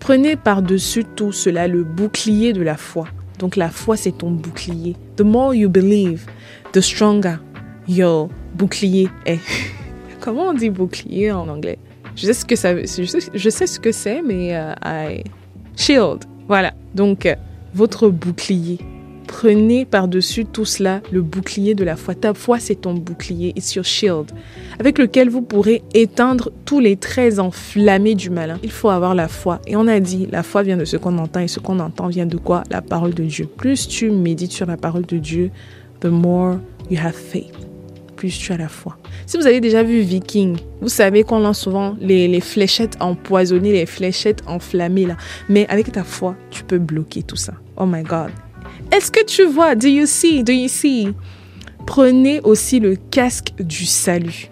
Prenez 0.00 0.34
par-dessus 0.34 1.04
tout 1.04 1.30
cela 1.30 1.68
le 1.68 1.84
bouclier 1.84 2.52
de 2.52 2.62
la 2.62 2.76
foi. 2.76 3.06
Donc 3.38 3.56
la 3.56 3.68
foi, 3.68 3.96
c'est 3.96 4.12
ton 4.12 4.30
bouclier. 4.30 4.96
The 5.16 5.22
more 5.22 5.54
you 5.54 5.68
believe, 5.68 6.26
the 6.72 6.80
stronger 6.80 7.36
your 7.86 8.28
bouclier 8.54 9.08
est. 9.26 9.40
Comment 10.20 10.48
on 10.48 10.54
dit 10.54 10.70
bouclier 10.70 11.30
en 11.32 11.48
anglais? 11.48 11.78
Je 12.16 12.26
sais 12.26 12.34
ce 12.34 12.44
que 12.44 12.56
ça 12.56 12.74
je 12.76 13.50
sais, 13.50 13.66
ce 13.66 13.78
que 13.78 13.92
c'est, 13.92 14.22
mais 14.22 14.56
euh, 14.56 14.74
I... 14.84 15.22
shield. 15.76 16.24
Voilà. 16.48 16.72
Donc 16.94 17.26
euh, 17.26 17.34
votre 17.74 18.08
bouclier. 18.08 18.78
Prenez 19.30 19.84
par-dessus 19.84 20.44
tout 20.44 20.64
cela 20.64 21.02
le 21.12 21.22
bouclier 21.22 21.76
de 21.76 21.84
la 21.84 21.94
foi. 21.94 22.16
Ta 22.16 22.34
foi, 22.34 22.58
c'est 22.58 22.74
ton 22.74 22.94
bouclier, 22.94 23.52
it's 23.54 23.76
your 23.76 23.84
shield, 23.84 24.32
avec 24.80 24.98
lequel 24.98 25.30
vous 25.30 25.40
pourrez 25.40 25.82
éteindre 25.94 26.50
tous 26.64 26.80
les 26.80 26.96
traits 26.96 27.38
enflammés 27.38 28.16
du 28.16 28.28
malin. 28.28 28.58
Il 28.64 28.72
faut 28.72 28.90
avoir 28.90 29.14
la 29.14 29.28
foi. 29.28 29.60
Et 29.68 29.76
on 29.76 29.86
a 29.86 30.00
dit, 30.00 30.26
la 30.32 30.42
foi 30.42 30.64
vient 30.64 30.76
de 30.76 30.84
ce 30.84 30.96
qu'on 30.96 31.16
entend, 31.16 31.38
et 31.38 31.46
ce 31.46 31.60
qu'on 31.60 31.78
entend 31.78 32.08
vient 32.08 32.26
de 32.26 32.36
quoi? 32.36 32.64
La 32.70 32.82
parole 32.82 33.14
de 33.14 33.22
Dieu. 33.22 33.46
Plus 33.46 33.86
tu 33.86 34.10
médites 34.10 34.50
sur 34.50 34.66
la 34.66 34.76
parole 34.76 35.06
de 35.06 35.18
Dieu, 35.18 35.52
the 36.00 36.06
more 36.06 36.56
you 36.90 36.98
have 37.00 37.14
faith. 37.14 37.54
Plus 38.16 38.36
tu 38.36 38.52
as 38.52 38.56
la 38.56 38.68
foi. 38.68 38.98
Si 39.26 39.36
vous 39.36 39.46
avez 39.46 39.60
déjà 39.60 39.84
vu 39.84 40.00
Viking, 40.00 40.56
vous 40.80 40.88
savez 40.88 41.22
qu'on 41.22 41.38
lance 41.38 41.60
souvent 41.60 41.94
les, 42.00 42.26
les 42.26 42.40
fléchettes 42.40 42.96
empoisonnées, 42.98 43.72
les 43.72 43.86
fléchettes 43.86 44.42
enflammées 44.48 45.06
là. 45.06 45.16
Mais 45.48 45.68
avec 45.68 45.92
ta 45.92 46.02
foi, 46.02 46.34
tu 46.50 46.64
peux 46.64 46.78
bloquer 46.78 47.22
tout 47.22 47.36
ça. 47.36 47.54
Oh 47.76 47.86
my 47.86 48.02
God. 48.02 48.30
Est-ce 48.92 49.12
que 49.12 49.24
tu 49.24 49.46
vois? 49.46 49.76
Do 49.76 49.86
you 49.86 50.04
see? 50.06 50.42
Do 50.42 50.52
you 50.52 50.68
see? 50.68 51.08
Prenez 51.86 52.40
aussi 52.40 52.80
le 52.80 52.96
casque 52.96 53.52
du 53.60 53.86
salut. 53.86 54.50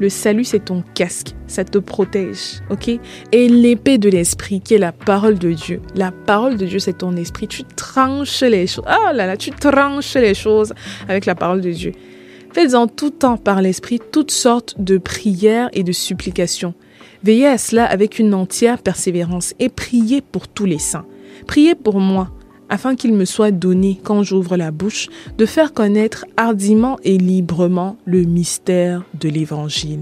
Le 0.00 0.08
salut, 0.08 0.44
c'est 0.44 0.64
ton 0.64 0.82
casque. 0.94 1.34
Ça 1.46 1.64
te 1.64 1.78
protège. 1.78 2.60
OK? 2.68 2.90
Et 3.32 3.48
l'épée 3.48 3.96
de 3.96 4.10
l'esprit, 4.10 4.60
qui 4.60 4.74
est 4.74 4.78
la 4.78 4.92
parole 4.92 5.38
de 5.38 5.52
Dieu. 5.52 5.80
La 5.94 6.10
parole 6.10 6.56
de 6.56 6.66
Dieu, 6.66 6.80
c'est 6.80 6.98
ton 6.98 7.16
esprit. 7.16 7.46
Tu 7.46 7.62
tranches 7.62 8.42
les 8.42 8.66
choses. 8.66 8.84
Oh 8.88 9.12
là 9.14 9.26
là, 9.26 9.36
tu 9.36 9.52
tranches 9.52 10.14
les 10.14 10.34
choses 10.34 10.74
avec 11.08 11.24
la 11.24 11.36
parole 11.36 11.60
de 11.60 11.70
Dieu. 11.70 11.92
Faites 12.52 12.74
en 12.74 12.88
tout 12.88 13.10
temps 13.10 13.36
par 13.36 13.62
l'esprit 13.62 14.00
toutes 14.12 14.32
sortes 14.32 14.74
de 14.78 14.98
prières 14.98 15.70
et 15.72 15.84
de 15.84 15.92
supplications. 15.92 16.74
Veillez 17.22 17.46
à 17.46 17.58
cela 17.58 17.86
avec 17.86 18.18
une 18.18 18.34
entière 18.34 18.78
persévérance 18.78 19.54
et 19.60 19.68
priez 19.68 20.20
pour 20.20 20.48
tous 20.48 20.64
les 20.66 20.78
saints. 20.78 21.06
Priez 21.46 21.74
pour 21.74 22.00
moi 22.00 22.30
afin 22.68 22.94
qu'il 22.94 23.12
me 23.14 23.24
soit 23.24 23.50
donné, 23.50 24.00
quand 24.02 24.22
j'ouvre 24.22 24.56
la 24.56 24.70
bouche, 24.70 25.08
de 25.38 25.46
faire 25.46 25.72
connaître 25.72 26.24
hardiment 26.36 26.98
et 27.04 27.18
librement 27.18 27.96
le 28.04 28.22
mystère 28.22 29.04
de 29.20 29.28
l'Évangile. 29.28 30.00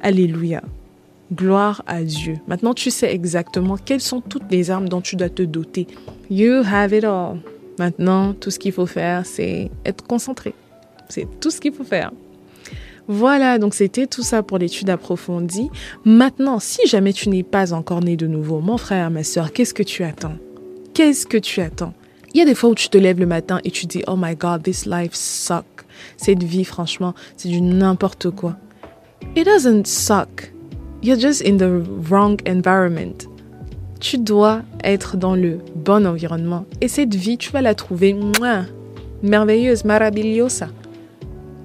Alléluia. 0.00 0.62
Gloire 1.32 1.82
à 1.86 2.04
Dieu. 2.04 2.36
Maintenant, 2.46 2.74
tu 2.74 2.90
sais 2.90 3.12
exactement 3.12 3.76
quelles 3.76 4.00
sont 4.00 4.20
toutes 4.20 4.50
les 4.50 4.70
armes 4.70 4.88
dont 4.88 5.00
tu 5.00 5.16
dois 5.16 5.28
te 5.28 5.42
doter. 5.42 5.88
You 6.30 6.62
have 6.64 6.92
it 6.92 7.04
all. 7.04 7.38
Maintenant, 7.78 8.32
tout 8.32 8.50
ce 8.50 8.58
qu'il 8.58 8.72
faut 8.72 8.86
faire, 8.86 9.26
c'est 9.26 9.70
être 9.84 10.06
concentré. 10.06 10.54
C'est 11.08 11.26
tout 11.40 11.50
ce 11.50 11.60
qu'il 11.60 11.72
faut 11.72 11.84
faire. 11.84 12.12
Voilà, 13.08 13.58
donc 13.58 13.74
c'était 13.74 14.06
tout 14.06 14.22
ça 14.22 14.42
pour 14.42 14.58
l'étude 14.58 14.90
approfondie. 14.90 15.68
Maintenant, 16.04 16.58
si 16.58 16.86
jamais 16.86 17.12
tu 17.12 17.28
n'es 17.28 17.44
pas 17.44 17.72
encore 17.72 18.00
né 18.00 18.16
de 18.16 18.26
nouveau, 18.26 18.60
mon 18.60 18.78
frère, 18.78 19.10
ma 19.10 19.22
soeur, 19.22 19.52
qu'est-ce 19.52 19.74
que 19.74 19.84
tu 19.84 20.02
attends? 20.02 20.36
Qu'est-ce 20.96 21.26
que 21.26 21.36
tu 21.36 21.60
attends? 21.60 21.92
Il 22.32 22.38
y 22.38 22.40
a 22.40 22.46
des 22.46 22.54
fois 22.54 22.70
où 22.70 22.74
tu 22.74 22.88
te 22.88 22.96
lèves 22.96 23.20
le 23.20 23.26
matin 23.26 23.60
et 23.64 23.70
tu 23.70 23.84
dis 23.84 24.02
Oh 24.06 24.16
my 24.16 24.34
God, 24.34 24.62
this 24.62 24.86
life 24.86 25.12
suck. 25.12 25.66
Cette 26.16 26.42
vie, 26.42 26.64
franchement, 26.64 27.14
c'est 27.36 27.50
du 27.50 27.60
n'importe 27.60 28.30
quoi. 28.30 28.56
It 29.36 29.44
doesn't 29.44 29.84
suck. 29.84 30.50
You're 31.02 31.20
just 31.20 31.46
in 31.46 31.58
the 31.58 31.84
wrong 32.08 32.40
environment. 32.48 33.28
Tu 34.00 34.16
dois 34.16 34.62
être 34.84 35.18
dans 35.18 35.34
le 35.34 35.58
bon 35.74 36.06
environnement. 36.06 36.64
Et 36.80 36.88
cette 36.88 37.14
vie, 37.14 37.36
tu 37.36 37.52
vas 37.52 37.60
la 37.60 37.74
trouver 37.74 38.16
merveilleuse, 39.22 39.84
maravillosa. 39.84 40.68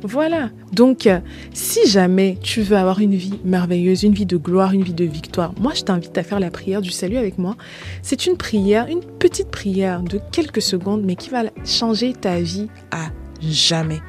Voilà. 0.03 0.49
Donc, 0.71 1.07
euh, 1.07 1.19
si 1.53 1.87
jamais 1.87 2.37
tu 2.41 2.61
veux 2.61 2.77
avoir 2.77 2.99
une 2.99 3.15
vie 3.15 3.39
merveilleuse, 3.43 4.03
une 4.03 4.13
vie 4.13 4.25
de 4.25 4.37
gloire, 4.37 4.73
une 4.73 4.83
vie 4.83 4.93
de 4.93 5.05
victoire, 5.05 5.53
moi, 5.59 5.73
je 5.75 5.83
t'invite 5.83 6.17
à 6.17 6.23
faire 6.23 6.39
la 6.39 6.49
prière 6.49 6.81
du 6.81 6.91
salut 6.91 7.17
avec 7.17 7.37
moi. 7.37 7.55
C'est 8.01 8.25
une 8.25 8.37
prière, 8.37 8.87
une 8.87 9.01
petite 9.19 9.49
prière 9.49 10.01
de 10.01 10.19
quelques 10.31 10.61
secondes, 10.61 11.03
mais 11.03 11.15
qui 11.15 11.29
va 11.29 11.43
changer 11.65 12.13
ta 12.13 12.39
vie 12.39 12.67
à 12.91 13.09
jamais. 13.41 14.01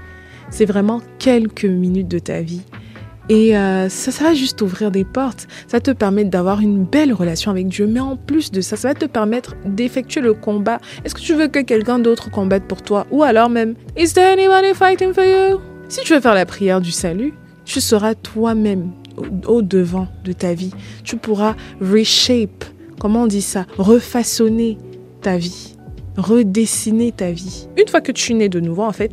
C'est 0.51 0.67
vraiment 0.67 1.01
quelques 1.19 1.65
minutes 1.65 2.09
de 2.09 2.19
ta 2.19 2.43
vie. 2.43 2.63
Et 3.29 3.57
euh, 3.57 3.89
ça, 3.89 4.11
ça 4.11 4.25
va 4.25 4.35
juste 4.35 4.61
ouvrir 4.63 4.91
des 4.91 5.05
portes. 5.05 5.47
Ça 5.69 5.81
te 5.81 5.91
permet 5.91 6.25
d'avoir 6.25 6.61
une 6.61 6.85
belle 6.85 7.13
relation 7.13 7.51
avec 7.51 7.69
Dieu. 7.69 7.87
Mais 7.87 8.01
en 8.01 8.17
plus 8.17 8.51
de 8.51 8.61
ça, 8.61 8.77
ça 8.77 8.89
va 8.89 8.95
te 8.95 9.07
permettre 9.07 9.55
d'effectuer 9.65 10.21
le 10.21 10.35
combat. 10.35 10.81
Est-ce 11.05 11.15
que 11.15 11.21
tu 11.21 11.35
veux 11.35 11.49
que 11.49 11.61
quelqu'un 11.61 11.99
d'autre 11.99 12.31
combatte 12.31 12.65
pour 12.65 12.83
toi? 12.83 13.07
Ou 13.11 13.23
alors 13.23 13.49
même, 13.49 13.75
Is 13.97 14.13
there 14.13 14.33
anybody 14.33 14.75
fighting 14.75 15.15
for 15.15 15.25
you? 15.25 15.72
Si 15.93 16.01
tu 16.05 16.15
veux 16.15 16.21
faire 16.21 16.35
la 16.35 16.47
prière 16.47 16.81
du 16.81 16.91
salut, 16.91 17.35
tu 17.67 17.83
seras 17.83 18.15
toi-même 18.15 18.93
au, 19.47 19.61
devant 19.61 20.09
de 20.25 20.33
ta 20.33 20.55
vie. 20.55 20.73
Tu 21.05 21.19
pourras 21.19 21.55
reshape, 21.83 22.65
comment 22.99 23.25
on 23.25 23.27
dit 23.27 23.43
ça, 23.43 23.67
refaçonner 23.77 24.79
ta 25.21 25.37
vie, 25.37 25.77
redessiner 26.17 27.13
ta 27.13 27.31
vie. 27.31 27.69
Une 27.79 27.89
fois 27.89 28.01
que 28.01 28.11
tu 28.11 28.33
nais 28.33 28.49
de 28.49 28.59
nouveau, 28.59 28.85
en 28.85 28.93
fait, 28.93 29.13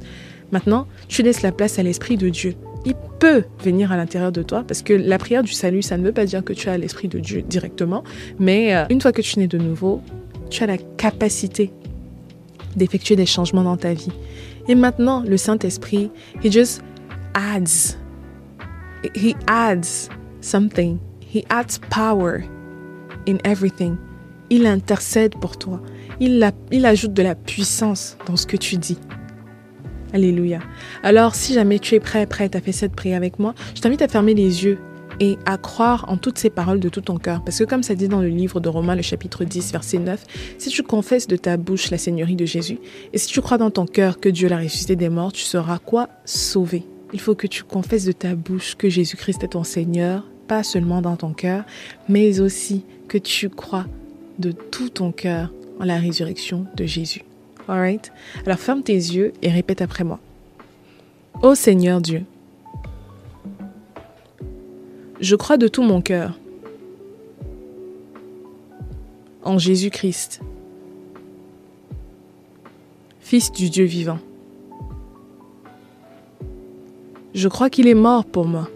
maintenant, 0.53 0.88
tu 1.09 1.21
laisses 1.21 1.41
la 1.41 1.51
place 1.51 1.79
à 1.79 1.83
l'Esprit 1.83 2.15
de 2.15 2.29
Dieu. 2.29 2.55
Il 2.86 2.93
peut 3.19 3.43
venir 3.62 3.91
à 3.91 3.98
l'intérieur 3.98 4.31
de 4.31 4.41
toi 4.41 4.63
parce 4.65 4.81
que 4.81 4.93
la 4.93 5.17
prière 5.17 5.43
du 5.43 5.51
salut, 5.51 5.81
ça 5.81 5.98
ne 5.98 6.03
veut 6.05 6.13
pas 6.13 6.24
dire 6.24 6.45
que 6.45 6.53
tu 6.53 6.69
as 6.69 6.77
l'Esprit 6.77 7.09
de 7.09 7.19
Dieu 7.19 7.41
directement, 7.41 8.05
mais 8.39 8.74
euh, 8.74 8.86
une 8.89 9.01
fois 9.01 9.12
que 9.12 9.21
tu 9.21 9.38
nais 9.39 9.50
de 9.50 9.57
nouveau, 9.57 10.01
tu 10.50 10.63
as 10.63 10.67
la 10.67 10.77
capacité 10.77 11.74
d'effectuer 12.77 13.17
des 13.17 13.25
changements 13.25 13.63
dans 13.63 13.75
ta 13.75 13.93
vie. 13.93 14.12
Et 14.67 14.75
maintenant, 14.75 15.21
le 15.21 15.37
Saint-Esprit, 15.37 16.11
he 16.43 16.51
just 16.51 16.81
adds. 17.33 17.97
He 19.15 19.35
adds 19.47 20.09
something. 20.41 20.99
He 21.21 21.45
adds 21.49 21.79
power 21.89 22.43
in 23.27 23.37
everything. 23.43 23.97
Il 24.49 24.65
intercède 24.65 25.35
pour 25.39 25.57
toi. 25.57 25.81
Il, 26.19 26.43
ajoute 26.85 27.13
de 27.13 27.23
la 27.23 27.35
puissance 27.35 28.17
dans 28.25 28.35
ce 28.35 28.45
que 28.45 28.57
tu 28.57 28.77
dis. 28.77 28.97
Alléluia. 30.11 30.59
Alors, 31.03 31.35
si 31.35 31.53
jamais 31.53 31.77
tu 31.79 31.95
es 31.95 31.99
prêt, 31.99 32.25
prête 32.25 32.55
à 32.55 32.61
faire 32.61 32.73
cette 32.73 32.95
prière 32.95 33.17
avec 33.17 33.37
moi, 33.37 33.53
je 33.75 33.81
t'invite 33.81 34.01
à 34.01 34.07
fermer 34.07 34.33
les 34.33 34.65
yeux 34.65 34.79
et 35.19 35.38
à 35.45 35.57
croire 35.57 36.05
en 36.07 36.17
toutes 36.17 36.38
ces 36.38 36.49
paroles 36.49 36.79
de 36.79 36.89
tout 36.89 37.01
ton 37.01 37.17
cœur. 37.17 37.43
Parce 37.43 37.59
que 37.59 37.63
comme 37.63 37.83
ça 37.83 37.95
dit 37.95 38.07
dans 38.07 38.21
le 38.21 38.29
livre 38.29 38.59
de 38.59 38.69
Romains, 38.69 38.95
le 38.95 39.01
chapitre 39.01 39.43
10, 39.43 39.71
verset 39.71 39.99
9, 39.99 40.25
si 40.57 40.69
tu 40.69 40.83
confesses 40.83 41.27
de 41.27 41.35
ta 41.35 41.57
bouche 41.57 41.91
la 41.91 41.97
Seigneurie 41.97 42.35
de 42.35 42.45
Jésus, 42.45 42.79
et 43.13 43.17
si 43.17 43.27
tu 43.27 43.41
crois 43.41 43.57
dans 43.57 43.71
ton 43.71 43.85
cœur 43.85 44.19
que 44.19 44.29
Dieu 44.29 44.47
l'a 44.47 44.57
ressuscité 44.57 44.95
des 44.95 45.09
morts, 45.09 45.31
tu 45.31 45.43
seras 45.43 45.79
quoi? 45.79 46.09
Sauvé. 46.25 46.83
Il 47.13 47.19
faut 47.19 47.35
que 47.35 47.47
tu 47.47 47.63
confesses 47.63 48.05
de 48.05 48.11
ta 48.11 48.35
bouche 48.35 48.75
que 48.75 48.89
Jésus-Christ 48.89 49.43
est 49.43 49.49
ton 49.49 49.63
Seigneur, 49.63 50.25
pas 50.47 50.63
seulement 50.63 51.01
dans 51.01 51.15
ton 51.15 51.33
cœur, 51.33 51.63
mais 52.07 52.39
aussi 52.39 52.85
que 53.07 53.17
tu 53.17 53.49
crois 53.49 53.85
de 54.38 54.51
tout 54.51 54.89
ton 54.89 55.11
cœur 55.11 55.51
en 55.79 55.85
la 55.85 55.97
résurrection 55.97 56.65
de 56.75 56.85
Jésus. 56.85 57.23
Alright 57.67 58.11
Alors 58.45 58.59
ferme 58.59 58.83
tes 58.83 58.93
yeux 58.93 59.33
et 59.41 59.49
répète 59.49 59.81
après 59.81 60.03
moi. 60.03 60.19
Ô 61.41 61.55
Seigneur 61.55 62.01
Dieu, 62.01 62.23
je 65.19 65.35
crois 65.35 65.57
de 65.57 65.67
tout 65.67 65.83
mon 65.83 66.01
cœur 66.01 66.38
en 69.43 69.57
Jésus-Christ, 69.57 70.41
Fils 73.19 73.51
du 73.51 73.69
Dieu 73.69 73.85
vivant. 73.85 74.19
Je 77.33 77.47
crois 77.47 77.69
qu'il 77.69 77.88
est 77.88 77.93
mort 77.93 78.25
pour 78.25 78.45
moi. 78.45 78.67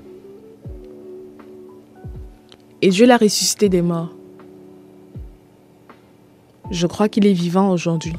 Et 2.81 2.89
Dieu 2.89 3.07
l'a 3.07 3.17
ressuscité 3.17 3.67
des 3.67 3.81
morts. 3.81 4.13
Je 6.69 6.85
crois 6.85 7.09
qu'il 7.09 7.25
est 7.25 7.33
vivant 7.33 7.71
aujourd'hui. 7.71 8.13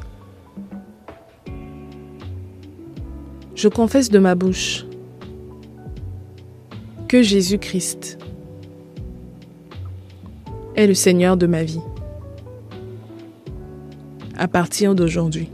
Je 3.55 3.69
confesse 3.69 4.09
de 4.09 4.19
ma 4.19 4.35
bouche 4.35 4.85
que 7.07 7.21
Jésus-Christ 7.21 8.17
est 10.75 10.87
le 10.87 10.93
Seigneur 10.93 11.37
de 11.37 11.47
ma 11.47 11.63
vie 11.63 11.81
à 14.37 14.47
partir 14.47 14.95
d'aujourd'hui. 14.95 15.49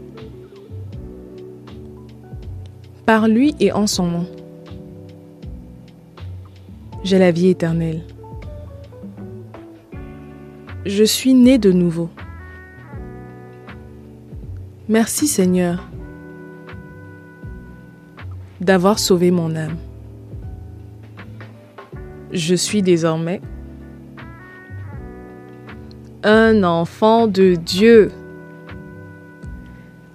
Par 3.05 3.27
lui 3.27 3.55
et 3.59 3.71
en 3.71 3.87
son 3.87 4.07
nom, 4.07 4.25
j'ai 7.03 7.19
la 7.19 7.31
vie 7.31 7.49
éternelle. 7.49 8.01
Je 10.85 11.03
suis 11.03 11.33
né 11.33 11.57
de 11.57 11.71
nouveau. 11.71 12.09
Merci 14.89 15.27
Seigneur 15.27 15.87
d'avoir 18.61 18.99
sauvé 18.99 19.31
mon 19.31 19.55
âme. 19.55 19.77
Je 22.33 22.55
suis 22.55 22.81
désormais 22.81 23.41
un 26.23 26.63
enfant 26.63 27.27
de 27.27 27.55
Dieu. 27.55 28.11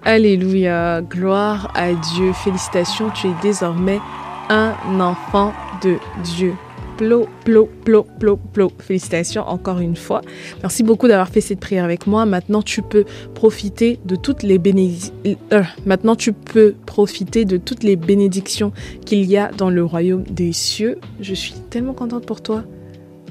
Alléluia, 0.03 1.03
gloire 1.03 1.73
à 1.75 1.93
Dieu, 1.93 2.33
félicitations, 2.33 3.11
tu 3.11 3.27
es 3.27 3.35
désormais 3.43 4.01
un 4.49 4.73
enfant 5.01 5.53
de 5.83 5.97
Dieu. 6.23 6.55
Plo, 6.97 7.29
plo, 7.45 7.69
plo, 7.85 8.07
plo, 8.19 8.37
plo. 8.37 8.73
Félicitations 8.79 9.43
encore 9.43 9.81
une 9.81 9.97
fois. 9.97 10.23
Merci 10.63 10.83
beaucoup 10.83 11.09
d'avoir 11.09 11.29
fait 11.29 11.43
cette 11.43 11.61
prière 11.61 11.85
avec 11.85 12.07
moi. 12.07 12.25
Maintenant, 12.25 12.63
tu 12.63 12.81
peux 12.83 13.05
profiter 13.35 13.99
de 14.05 14.17
toutes 14.17 14.43
les 14.43 14.59
bénédictions. 14.59 15.15
Euh, 15.53 15.63
maintenant, 15.85 16.17
tu 16.17 16.33
peux 16.33 16.75
profiter 16.87 17.45
de 17.45 17.59
toutes 17.59 17.83
les 17.83 17.97
bénédictions 17.97 18.73
qu'il 19.05 19.25
y 19.25 19.37
a 19.37 19.51
dans 19.51 19.69
le 19.69 19.85
royaume 19.85 20.23
des 20.25 20.53
cieux. 20.53 20.99
Je 21.21 21.35
suis 21.35 21.55
tellement 21.71 21.93
contente 21.93 22.25
pour 22.25 22.41
toi. 22.41 22.65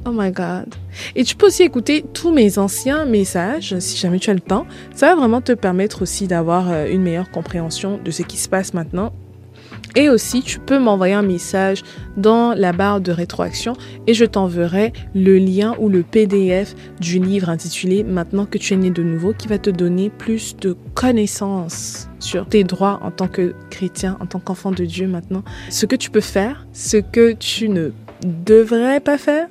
Oh 0.07 0.11
my 0.13 0.31
God. 0.31 0.75
Et 1.15 1.23
tu 1.23 1.35
peux 1.35 1.47
aussi 1.47 1.63
écouter 1.63 2.05
tous 2.13 2.31
mes 2.31 2.59
anciens 2.59 3.05
messages, 3.05 3.79
si 3.79 3.97
jamais 3.97 4.19
tu 4.19 4.29
as 4.29 4.35
le 4.35 4.39
temps. 4.39 4.67
Ça 4.93 5.07
va 5.07 5.15
vraiment 5.15 5.41
te 5.41 5.53
permettre 5.53 6.03
aussi 6.03 6.27
d'avoir 6.27 6.69
euh, 6.69 6.87
une 6.87 7.01
meilleure 7.01 7.31
compréhension 7.31 7.99
de 8.03 8.11
ce 8.11 8.21
qui 8.21 8.37
se 8.37 8.47
passe 8.47 8.75
maintenant 8.75 9.11
et 9.95 10.09
aussi, 10.09 10.41
tu 10.41 10.59
peux 10.59 10.77
m'envoyer 10.77 11.13
un 11.13 11.21
message 11.21 11.81
dans 12.17 12.53
la 12.53 12.73
barre 12.73 12.99
de 12.99 13.13
rétroaction 13.13 13.73
et 14.07 14.13
je 14.13 14.25
t'enverrai 14.25 14.91
le 15.13 15.37
lien 15.37 15.75
ou 15.79 15.87
le 15.87 16.03
PDF 16.03 16.75
du 16.99 17.19
livre 17.19 17.49
intitulé 17.49 18.03
Maintenant 18.03 18.45
que 18.45 18.57
tu 18.57 18.73
es 18.73 18.77
né 18.77 18.89
de 18.89 19.03
nouveau 19.03 19.33
qui 19.33 19.47
va 19.47 19.57
te 19.57 19.69
donner 19.69 20.09
plus 20.09 20.57
de 20.57 20.75
connaissances 20.93 22.09
sur 22.19 22.45
tes 22.47 22.65
droits 22.65 22.99
en 23.03 23.11
tant 23.11 23.27
que 23.27 23.53
chrétien, 23.69 24.17
en 24.19 24.25
tant 24.25 24.39
qu'enfant 24.39 24.71
de 24.71 24.83
Dieu 24.83 25.07
maintenant, 25.07 25.43
ce 25.69 25.85
que 25.85 25.95
tu 25.95 26.09
peux 26.09 26.21
faire, 26.21 26.67
ce 26.73 26.97
que 26.97 27.31
tu 27.31 27.69
ne 27.69 27.91
devrais 28.23 28.99
pas 28.99 29.17
faire 29.17 29.47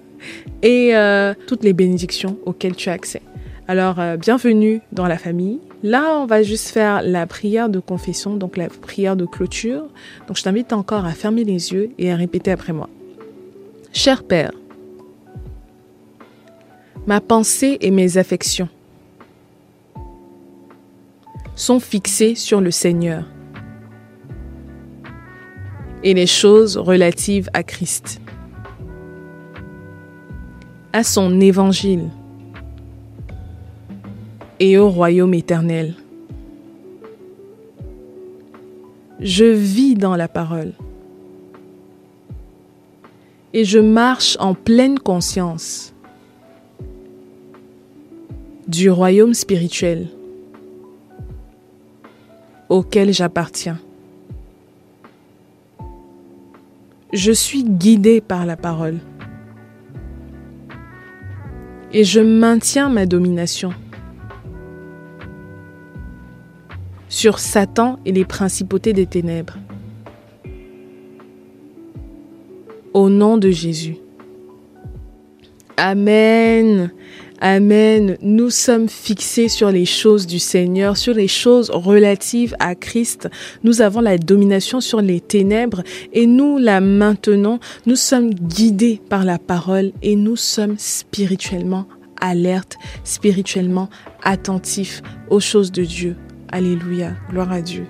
et 0.62 0.94
euh, 0.94 1.32
toutes 1.46 1.64
les 1.64 1.72
bénédictions 1.72 2.38
auxquelles 2.44 2.76
tu 2.76 2.90
as 2.90 2.92
accès. 2.92 3.22
Alors, 3.66 3.98
euh, 3.98 4.16
bienvenue 4.18 4.82
dans 4.92 5.06
la 5.06 5.16
famille. 5.16 5.60
Là, 5.84 6.18
on 6.18 6.24
va 6.24 6.42
juste 6.42 6.68
faire 6.68 7.02
la 7.02 7.26
prière 7.26 7.68
de 7.68 7.78
confession, 7.78 8.36
donc 8.36 8.56
la 8.56 8.70
prière 8.70 9.16
de 9.16 9.26
clôture. 9.26 9.82
Donc, 10.26 10.38
je 10.38 10.42
t'invite 10.42 10.72
encore 10.72 11.04
à 11.04 11.12
fermer 11.12 11.44
les 11.44 11.74
yeux 11.74 11.90
et 11.98 12.10
à 12.10 12.16
répéter 12.16 12.50
après 12.50 12.72
moi. 12.72 12.88
Cher 13.92 14.24
Père, 14.24 14.52
ma 17.06 17.20
pensée 17.20 17.76
et 17.82 17.90
mes 17.90 18.16
affections 18.16 18.70
sont 21.54 21.80
fixées 21.80 22.34
sur 22.34 22.62
le 22.62 22.70
Seigneur 22.70 23.24
et 26.02 26.14
les 26.14 26.26
choses 26.26 26.78
relatives 26.78 27.50
à 27.52 27.62
Christ, 27.62 28.22
à 30.94 31.04
son 31.04 31.42
évangile 31.42 32.08
et 34.64 34.78
au 34.78 34.88
royaume 34.88 35.34
éternel. 35.34 35.94
Je 39.20 39.44
vis 39.44 39.94
dans 39.94 40.16
la 40.16 40.26
parole 40.26 40.72
et 43.52 43.66
je 43.66 43.78
marche 43.78 44.38
en 44.40 44.54
pleine 44.54 44.98
conscience 44.98 45.92
du 48.66 48.88
royaume 48.88 49.34
spirituel 49.34 50.08
auquel 52.70 53.12
j'appartiens. 53.12 53.78
Je 57.12 57.32
suis 57.32 57.64
guidé 57.64 58.22
par 58.22 58.46
la 58.46 58.56
parole 58.56 58.98
et 61.92 62.04
je 62.04 62.20
maintiens 62.20 62.88
ma 62.88 63.04
domination 63.04 63.74
sur 67.24 67.38
Satan 67.38 67.98
et 68.04 68.12
les 68.12 68.26
principautés 68.26 68.92
des 68.92 69.06
ténèbres. 69.06 69.56
Au 72.92 73.08
nom 73.08 73.38
de 73.38 73.48
Jésus. 73.48 73.96
Amen. 75.78 76.92
Amen. 77.40 78.18
Nous 78.20 78.50
sommes 78.50 78.90
fixés 78.90 79.48
sur 79.48 79.70
les 79.70 79.86
choses 79.86 80.26
du 80.26 80.38
Seigneur, 80.38 80.98
sur 80.98 81.14
les 81.14 81.26
choses 81.26 81.70
relatives 81.70 82.54
à 82.58 82.74
Christ. 82.74 83.30
Nous 83.62 83.80
avons 83.80 84.02
la 84.02 84.18
domination 84.18 84.82
sur 84.82 85.00
les 85.00 85.20
ténèbres 85.20 85.82
et 86.12 86.26
nous 86.26 86.58
la 86.58 86.82
maintenons. 86.82 87.58
Nous 87.86 87.96
sommes 87.96 88.34
guidés 88.34 89.00
par 89.08 89.24
la 89.24 89.38
parole 89.38 89.92
et 90.02 90.14
nous 90.14 90.36
sommes 90.36 90.74
spirituellement 90.76 91.86
alertes, 92.20 92.76
spirituellement 93.02 93.88
attentifs 94.22 95.00
aux 95.30 95.40
choses 95.40 95.72
de 95.72 95.84
Dieu. 95.84 96.16
Alléluia, 96.54 97.14
gloire 97.30 97.50
à 97.50 97.60
Dieu. 97.60 97.84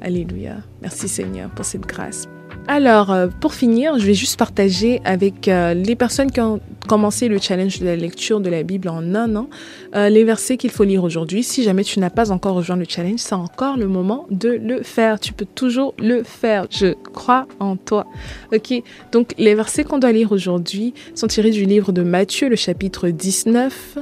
Alléluia. 0.00 0.56
Merci 0.80 1.06
Seigneur 1.06 1.50
pour 1.50 1.66
cette 1.66 1.82
grâce. 1.82 2.26
Alors, 2.66 3.10
euh, 3.10 3.26
pour 3.26 3.52
finir, 3.52 3.98
je 3.98 4.06
vais 4.06 4.14
juste 4.14 4.38
partager 4.38 5.02
avec 5.04 5.48
euh, 5.48 5.74
les 5.74 5.96
personnes 5.96 6.30
qui 6.30 6.40
ont 6.40 6.60
commencé 6.88 7.28
le 7.28 7.36
challenge 7.36 7.78
de 7.78 7.84
la 7.84 7.96
lecture 7.96 8.40
de 8.40 8.48
la 8.48 8.62
Bible 8.62 8.88
en 8.88 9.14
un 9.14 9.36
an 9.36 9.50
euh, 9.94 10.08
les 10.08 10.24
versets 10.24 10.56
qu'il 10.56 10.70
faut 10.70 10.84
lire 10.84 11.04
aujourd'hui. 11.04 11.42
Si 11.42 11.62
jamais 11.62 11.84
tu 11.84 12.00
n'as 12.00 12.08
pas 12.08 12.32
encore 12.32 12.54
rejoint 12.54 12.76
le 12.76 12.86
challenge, 12.88 13.20
c'est 13.20 13.34
encore 13.34 13.76
le 13.76 13.86
moment 13.86 14.26
de 14.30 14.48
le 14.48 14.82
faire. 14.82 15.20
Tu 15.20 15.34
peux 15.34 15.44
toujours 15.44 15.92
le 15.98 16.22
faire. 16.22 16.68
Je 16.70 16.94
crois 17.12 17.46
en 17.58 17.76
toi. 17.76 18.06
Ok, 18.50 18.72
donc 19.12 19.34
les 19.36 19.54
versets 19.54 19.84
qu'on 19.84 19.98
doit 19.98 20.12
lire 20.12 20.32
aujourd'hui 20.32 20.94
sont 21.14 21.26
tirés 21.26 21.50
du 21.50 21.66
livre 21.66 21.92
de 21.92 22.00
Matthieu, 22.00 22.48
le 22.48 22.56
chapitre 22.56 23.10
19, 23.10 23.98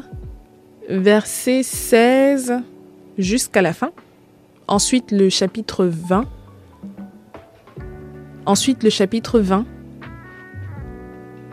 verset 0.88 1.64
16 1.64 2.62
jusqu'à 3.18 3.62
la 3.62 3.72
fin. 3.72 3.90
Ensuite, 4.66 5.10
le 5.12 5.28
chapitre 5.28 5.84
20. 5.84 6.24
Ensuite, 8.46 8.82
le 8.82 8.90
chapitre 8.90 9.40
20, 9.40 9.66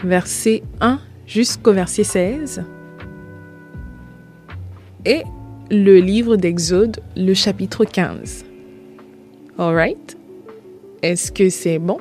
verset 0.03 0.63
1 0.79 0.99
jusqu'au 1.27 1.73
verset 1.73 2.03
16. 2.03 2.63
Et 5.05 5.23
le 5.69 5.99
livre 5.99 6.35
d'Exode, 6.37 7.01
le 7.17 7.33
chapitre 7.33 7.85
15. 7.85 8.45
Alright? 9.57 10.17
Est-ce 11.01 11.31
que 11.31 11.49
c'est 11.49 11.79
bon? 11.79 11.99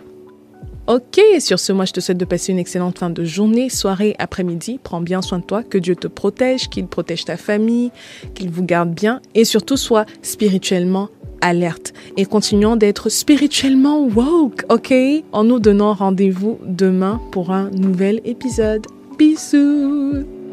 Ok, 0.86 1.18
sur 1.38 1.58
ce, 1.58 1.72
moi 1.72 1.86
je 1.86 1.92
te 1.92 2.00
souhaite 2.00 2.18
de 2.18 2.26
passer 2.26 2.52
une 2.52 2.58
excellente 2.58 2.98
fin 2.98 3.08
de 3.08 3.24
journée, 3.24 3.70
soirée, 3.70 4.14
après-midi. 4.18 4.78
Prends 4.82 5.00
bien 5.00 5.22
soin 5.22 5.38
de 5.38 5.44
toi, 5.44 5.62
que 5.62 5.78
Dieu 5.78 5.96
te 5.96 6.08
protège, 6.08 6.68
qu'il 6.68 6.86
protège 6.86 7.24
ta 7.24 7.38
famille, 7.38 7.90
qu'il 8.34 8.50
vous 8.50 8.62
garde 8.62 8.90
bien 8.90 9.22
et 9.34 9.44
surtout 9.44 9.78
sois 9.78 10.04
spirituellement 10.20 11.08
alerte. 11.40 11.94
Et 12.18 12.26
continuons 12.26 12.76
d'être 12.76 13.08
spirituellement 13.08 14.02
woke, 14.02 14.66
ok? 14.68 14.92
En 15.32 15.44
nous 15.44 15.58
donnant 15.58 15.94
rendez-vous 15.94 16.58
demain 16.66 17.18
pour 17.32 17.50
un 17.50 17.70
nouvel 17.70 18.20
épisode. 18.26 18.86
Bisous 19.18 20.43